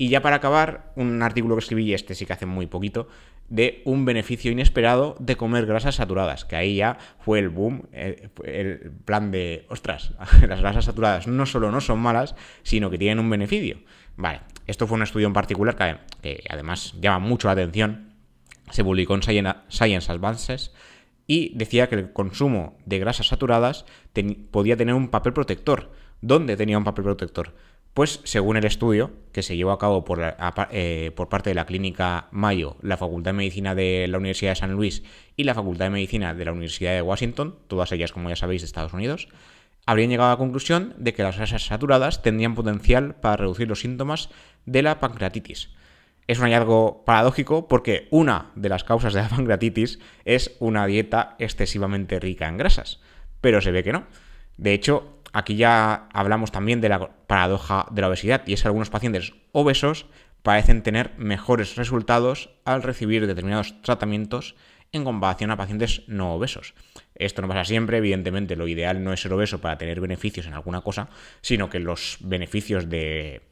Y 0.00 0.08
ya 0.10 0.22
para 0.22 0.36
acabar, 0.36 0.92
un 0.94 1.20
artículo 1.22 1.56
que 1.56 1.60
escribí, 1.60 1.92
este 1.92 2.14
sí 2.14 2.24
que 2.24 2.32
hace 2.32 2.46
muy 2.46 2.68
poquito, 2.68 3.08
de 3.48 3.82
un 3.84 4.04
beneficio 4.04 4.52
inesperado 4.52 5.16
de 5.18 5.36
comer 5.36 5.66
grasas 5.66 5.96
saturadas, 5.96 6.44
que 6.44 6.54
ahí 6.54 6.76
ya 6.76 6.98
fue 7.18 7.40
el 7.40 7.48
boom, 7.48 7.88
eh, 7.92 8.28
el, 8.44 8.92
plan 9.04 9.32
de, 9.32 9.66
ostras, 9.68 10.12
las 10.48 10.60
grasas 10.60 10.84
saturadas 10.84 11.26
no 11.26 11.46
solo 11.46 11.72
no 11.72 11.80
son 11.80 11.98
malas, 11.98 12.36
sino 12.62 12.90
que 12.90 12.98
tienen 12.98 13.18
un 13.18 13.28
beneficio. 13.28 13.78
Vale, 14.16 14.42
esto 14.68 14.86
fue 14.86 14.96
un 14.96 15.02
estudio 15.02 15.26
en 15.26 15.32
particular 15.32 15.76
que, 16.22 16.44
además 16.48 16.94
llama 17.00 17.18
mucho 17.18 17.48
la 17.48 17.52
atención, 17.52 18.14
se 18.70 18.84
publicó 18.84 19.14
en 19.14 19.22
Science 19.22 20.12
Advances 20.12 20.72
y 21.26 21.56
decía 21.56 21.88
que 21.88 21.96
el 21.96 22.12
consumo 22.12 22.78
de 22.84 22.98
grasas 22.98 23.28
saturadas 23.28 23.84
podía 24.50 24.76
tener 24.76 24.94
un 24.94 25.08
papel 25.08 25.32
protector. 25.32 25.90
¿Dónde 26.20 26.56
tenía 26.56 26.76
un 26.76 26.84
papel 26.84 27.04
protector? 27.04 27.54
Pues 27.94 28.20
según 28.24 28.56
el 28.56 28.64
estudio 28.64 29.10
que 29.32 29.42
se 29.42 29.56
llevó 29.56 29.72
a 29.72 29.78
cabo 29.78 30.04
por, 30.04 30.20
eh, 30.70 31.10
por, 31.16 31.28
parte 31.28 31.50
de 31.50 31.54
la 31.54 31.66
Clínica 31.66 32.28
Mayo, 32.30 32.76
la 32.80 32.96
Facultad 32.96 33.30
de 33.30 33.38
Medicina 33.38 33.74
de 33.74 34.06
la 34.08 34.18
Universidad 34.18 34.52
de 34.52 34.56
San 34.56 34.72
Luis 34.72 35.02
y 35.36 35.44
la 35.44 35.54
Facultad 35.54 35.86
de 35.86 35.90
Medicina 35.90 36.34
de 36.34 36.44
la 36.44 36.52
Universidad 36.52 36.92
de 36.92 37.02
Washington, 37.02 37.56
todas 37.66 37.90
ellas 37.92 38.12
como 38.12 38.28
ya 38.28 38.36
sabéis 38.36 38.62
de 38.62 38.66
Estados 38.66 38.92
Unidos, 38.92 39.28
habrían 39.88 40.10
llegado 40.10 40.28
a 40.28 40.34
la 40.34 40.38
conclusión 40.38 40.94
de 40.98 41.14
que 41.14 41.22
las 41.22 41.38
grasas 41.38 41.64
saturadas 41.64 42.20
tendrían 42.20 42.54
potencial 42.54 43.14
para 43.14 43.38
reducir 43.38 43.68
los 43.68 43.80
síntomas 43.80 44.28
de 44.66 44.82
la 44.82 45.00
pancreatitis. 45.00 45.70
Es 46.26 46.38
un 46.38 46.44
hallazgo 46.44 47.04
paradójico 47.06 47.68
porque 47.68 48.06
una 48.10 48.50
de 48.54 48.68
las 48.68 48.84
causas 48.84 49.14
de 49.14 49.22
la 49.22 49.28
pancreatitis 49.30 49.98
es 50.26 50.54
una 50.60 50.86
dieta 50.86 51.36
excesivamente 51.38 52.20
rica 52.20 52.48
en 52.48 52.58
grasas, 52.58 53.00
pero 53.40 53.62
se 53.62 53.72
ve 53.72 53.82
que 53.82 53.94
no. 53.94 54.06
De 54.58 54.74
hecho, 54.74 55.17
aquí 55.32 55.56
ya 55.56 56.08
hablamos 56.12 56.52
también 56.52 56.80
de 56.80 56.88
la 56.88 57.10
paradoja 57.26 57.86
de 57.90 58.00
la 58.00 58.08
obesidad 58.08 58.42
y 58.46 58.52
es 58.52 58.62
que 58.62 58.68
algunos 58.68 58.90
pacientes 58.90 59.32
obesos 59.52 60.06
parecen 60.42 60.82
tener 60.82 61.12
mejores 61.18 61.76
resultados 61.76 62.50
al 62.64 62.82
recibir 62.82 63.26
determinados 63.26 63.80
tratamientos 63.82 64.54
en 64.92 65.04
comparación 65.04 65.50
a 65.50 65.56
pacientes 65.56 66.02
no 66.06 66.34
obesos. 66.34 66.74
Esto 67.14 67.42
no 67.42 67.48
pasa 67.48 67.64
siempre, 67.64 67.98
evidentemente 67.98 68.56
lo 68.56 68.68
ideal 68.68 69.04
no 69.04 69.12
es 69.12 69.20
ser 69.20 69.32
obeso 69.32 69.60
para 69.60 69.76
tener 69.76 70.00
beneficios 70.00 70.46
en 70.46 70.54
alguna 70.54 70.80
cosa, 70.80 71.08
sino 71.42 71.68
que 71.68 71.78
los 71.80 72.18
beneficios 72.20 72.88
de 72.88 73.42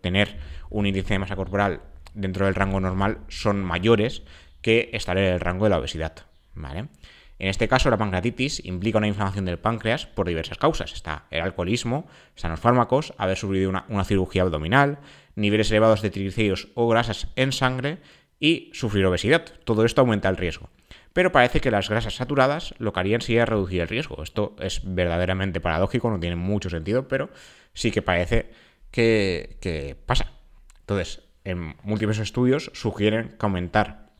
tener 0.00 0.36
un 0.68 0.86
índice 0.86 1.14
de 1.14 1.18
masa 1.18 1.36
corporal 1.36 1.80
dentro 2.12 2.46
del 2.46 2.54
rango 2.54 2.80
normal 2.80 3.18
son 3.28 3.64
mayores 3.64 4.22
que 4.60 4.90
estar 4.92 5.16
en 5.16 5.24
el 5.24 5.40
rango 5.40 5.64
de 5.64 5.70
la 5.70 5.78
obesidad. 5.78 6.14
¿Vale? 6.54 6.88
En 7.38 7.48
este 7.48 7.68
caso, 7.68 7.90
la 7.90 7.96
pancreatitis 7.96 8.64
implica 8.64 8.98
una 8.98 9.08
inflamación 9.08 9.44
del 9.44 9.58
páncreas 9.58 10.06
por 10.06 10.28
diversas 10.28 10.58
causas. 10.58 10.92
Está 10.92 11.26
el 11.30 11.40
alcoholismo, 11.40 12.06
están 12.36 12.52
los 12.52 12.60
fármacos, 12.60 13.12
haber 13.18 13.36
sufrido 13.36 13.70
una, 13.70 14.04
cirugía 14.04 14.42
abdominal, 14.42 14.98
niveles 15.34 15.70
elevados 15.70 16.02
de 16.02 16.10
triglicéridos 16.10 16.68
o 16.74 16.88
grasas 16.88 17.28
en 17.34 17.52
sangre 17.52 17.98
y 18.38 18.70
sufrir 18.72 19.04
obesidad. 19.06 19.44
Todo 19.64 19.84
esto 19.84 20.00
aumenta 20.00 20.28
el 20.28 20.36
riesgo. 20.36 20.70
pero 21.12 21.30
parece 21.30 21.60
que 21.60 21.70
las 21.70 21.88
grasas 21.88 22.16
saturadas 22.16 22.74
lo 22.78 22.92
que 22.92 22.98
harían 22.98 23.20
sería 23.20 23.46
reducir 23.46 23.80
el 23.80 23.88
riesgo. 23.88 24.22
Esto 24.22 24.56
es 24.58 24.80
verdaderamente 24.84 25.60
paradójico, 25.60 26.10
no 26.10 26.18
tiene 26.18 26.34
mucho 26.34 26.70
sentido, 26.70 27.06
pero 27.06 27.30
sí 27.72 27.92
que 27.92 28.02
parece 28.02 28.50
que, 28.90 29.96
pasa. 30.06 30.32
Entonces, 30.80 31.22
en 31.44 31.76
múltiples 31.82 32.18
estudios 32.18 32.70
sugieren 32.74 33.36
que 33.38 33.46
aumentar 33.46 34.10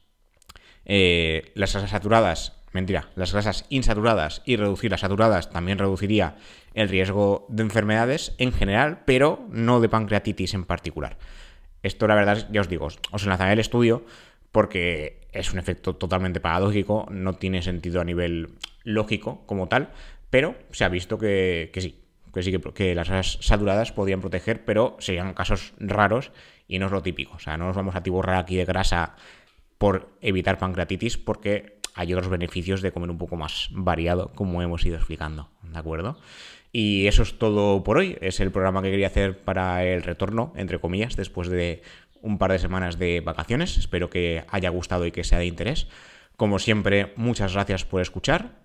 eh, 0.85 1.53
las 1.55 1.72
grasas 1.72 1.90
saturadas, 1.90 2.63
mentira, 2.74 3.08
las 3.14 3.32
grasas 3.32 3.64
insaturadas 3.70 4.42
y 4.44 4.56
reducir 4.56 4.90
las 4.90 5.00
saturadas 5.00 5.48
también 5.50 5.78
reduciría 5.78 6.37
el 6.74 6.88
riesgo 6.88 7.46
de 7.48 7.62
enfermedades 7.62 8.34
en 8.38 8.52
general, 8.52 9.02
pero 9.06 9.46
no 9.48 9.80
de 9.80 9.88
pancreatitis 9.88 10.54
en 10.54 10.64
particular. 10.64 11.16
Esto 11.82 12.08
la 12.08 12.16
verdad, 12.16 12.48
ya 12.50 12.60
os 12.60 12.68
digo, 12.68 12.88
os 13.12 13.22
enlazaré 13.22 13.52
el 13.52 13.60
estudio 13.60 14.04
porque 14.50 15.20
es 15.32 15.52
un 15.52 15.58
efecto 15.58 15.94
totalmente 15.94 16.40
paradójico, 16.40 17.06
no 17.10 17.34
tiene 17.34 17.62
sentido 17.62 18.00
a 18.00 18.04
nivel 18.04 18.50
lógico 18.82 19.44
como 19.46 19.68
tal, 19.68 19.90
pero 20.30 20.56
se 20.72 20.84
ha 20.84 20.88
visto 20.88 21.16
que, 21.16 21.70
sí, 21.76 22.00
que 22.32 22.42
sí 22.42 22.52
que, 22.74 22.94
las 22.94 23.08
grasas 23.08 23.38
saturadas 23.40 23.92
podrían 23.92 24.20
proteger, 24.20 24.64
pero 24.64 24.96
serían 24.98 25.32
casos 25.34 25.74
raros 25.78 26.32
y 26.66 26.78
no 26.78 26.87
es 26.87 26.92
lo 26.92 27.02
típico. 27.02 27.34
O 27.37 27.38
sea, 27.38 27.56
no 27.56 27.66
nos 27.66 27.76
vamos 27.76 27.94
a 27.94 28.02
tiborrar 28.02 28.37
aquí 28.37 28.56
de 28.56 28.64
grasa 28.64 29.14
por 29.78 30.16
evitar 30.20 30.58
pancreatitis 30.58 31.18
porque 31.18 31.73
hay 31.94 32.12
otros 32.12 32.28
beneficios 32.28 32.83
de 32.83 32.92
comer 32.92 33.11
un 33.11 33.18
poco 33.18 33.37
más 33.37 33.68
variado, 33.70 34.33
como 34.35 34.61
hemos 34.62 34.85
ido 34.85 34.96
explicando, 34.96 35.48
¿de 35.62 35.78
acuerdo? 35.78 36.18
Y 36.72 37.07
eso 37.07 37.22
es 37.22 37.38
todo 37.38 37.85
por 37.85 37.98
hoy. 37.98 38.18
Es 38.20 38.40
el 38.40 38.50
programa 38.50 38.83
que 38.83 38.90
quería 38.90 39.07
hacer 39.07 39.38
para 39.38 39.85
el 39.85 40.02
retorno, 40.02 40.52
entre 40.57 40.80
comillas, 40.80 41.14
después 41.14 41.48
de 41.48 41.83
un 42.20 42.37
par 42.37 42.50
de 42.50 42.59
semanas 42.59 42.98
de 42.98 43.20
vacaciones. 43.20 43.78
Espero 43.78 44.11
que 44.11 44.44
haya 44.48 44.70
gustado 44.70 45.07
y 45.07 45.12
que 45.12 45.22
sea 45.22 45.38
de 45.38 45.46
interés. 45.46 45.87
Como 46.37 46.59
siempre, 46.59 47.12
muchas 47.14 47.52
gracias 47.54 47.85
por 47.85 48.00
escuchar. 48.00 48.57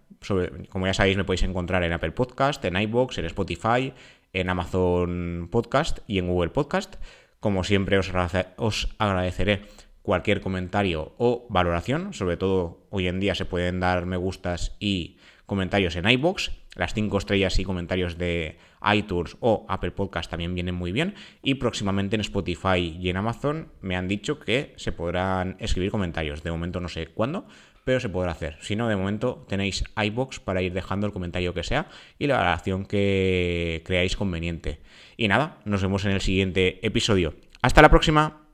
como 0.70 0.88
ya 0.88 0.94
sabéis, 0.96 1.18
me 1.18 1.24
podéis 1.24 1.44
encontrar 1.44 1.84
en 1.84 1.94
Apple 1.94 2.14
Podcast, 2.14 2.66
en 2.66 2.78
iBox, 2.78 3.20
en 3.20 3.26
Spotify, 3.26 3.94
en 4.34 4.50
Amazon 4.50 5.48
Podcast 5.52 6.00
y 6.08 6.18
en 6.18 6.30
Google 6.30 6.50
Podcast. 6.50 6.96
Como 7.40 7.64
siempre, 7.64 8.00
os, 8.00 8.12
os 8.58 8.90
agradeceré 8.98 9.62
cualquier 10.10 10.42
comentario 10.42 11.14
o 11.20 11.46
valoración. 11.52 12.14
Sobre 12.16 12.36
todo, 12.36 12.88
hoy 12.90 13.08
en 13.08 13.20
día 13.20 13.36
se 13.36 13.46
pueden 13.46 13.80
dar 13.80 14.08
me 14.08 14.18
gustas 14.18 14.76
y 14.80 15.18
comentarios 15.46 15.96
en 15.98 16.10
iBox. 16.10 16.50
Las 16.74 16.96
5 16.96 17.16
estrellas 17.16 17.60
y 17.60 17.64
comentarios 17.64 18.18
de 18.18 18.58
iTunes 18.92 19.38
o 19.40 19.68
Apple 19.70 19.92
Podcast 19.92 20.32
también 20.32 20.56
vienen 20.56 20.74
muy 20.74 20.92
bien. 20.92 21.14
Y 21.44 21.56
próximamente 21.56 22.16
en 22.16 22.22
Spotify 22.22 22.98
y 23.00 23.08
en 23.10 23.18
Amazon 23.18 23.72
me 23.82 23.96
han 23.96 24.08
dicho 24.08 24.40
que 24.40 24.74
se 24.78 24.92
podrán 24.92 25.58
escribir 25.60 25.92
comentarios. 25.92 26.42
De 26.42 26.50
momento 26.50 26.80
no 26.80 26.90
sé 26.90 27.06
cuándo, 27.06 27.46
pero 27.84 28.00
se 28.00 28.10
podrá 28.10 28.32
hacer. 28.32 28.58
Si 28.62 28.76
no, 28.76 28.88
de 28.88 28.96
momento 28.96 29.46
tenéis 29.48 29.84
iBox 29.96 30.40
para 30.40 30.64
ir 30.64 30.74
dejando 30.74 31.06
el 31.06 31.14
comentario 31.14 31.54
que 31.54 31.62
sea 31.62 31.88
y 32.18 32.26
la 32.26 32.38
valoración 32.38 32.88
que 32.88 33.84
creáis 33.86 34.16
conveniente. 34.16 34.80
Y 35.18 35.28
nada, 35.28 35.60
nos 35.66 35.84
vemos 35.84 36.04
en 36.06 36.14
el 36.14 36.22
siguiente 36.22 36.84
episodio. 36.84 37.36
Hasta 37.62 37.84
la 37.84 37.90
próxima. 37.90 38.49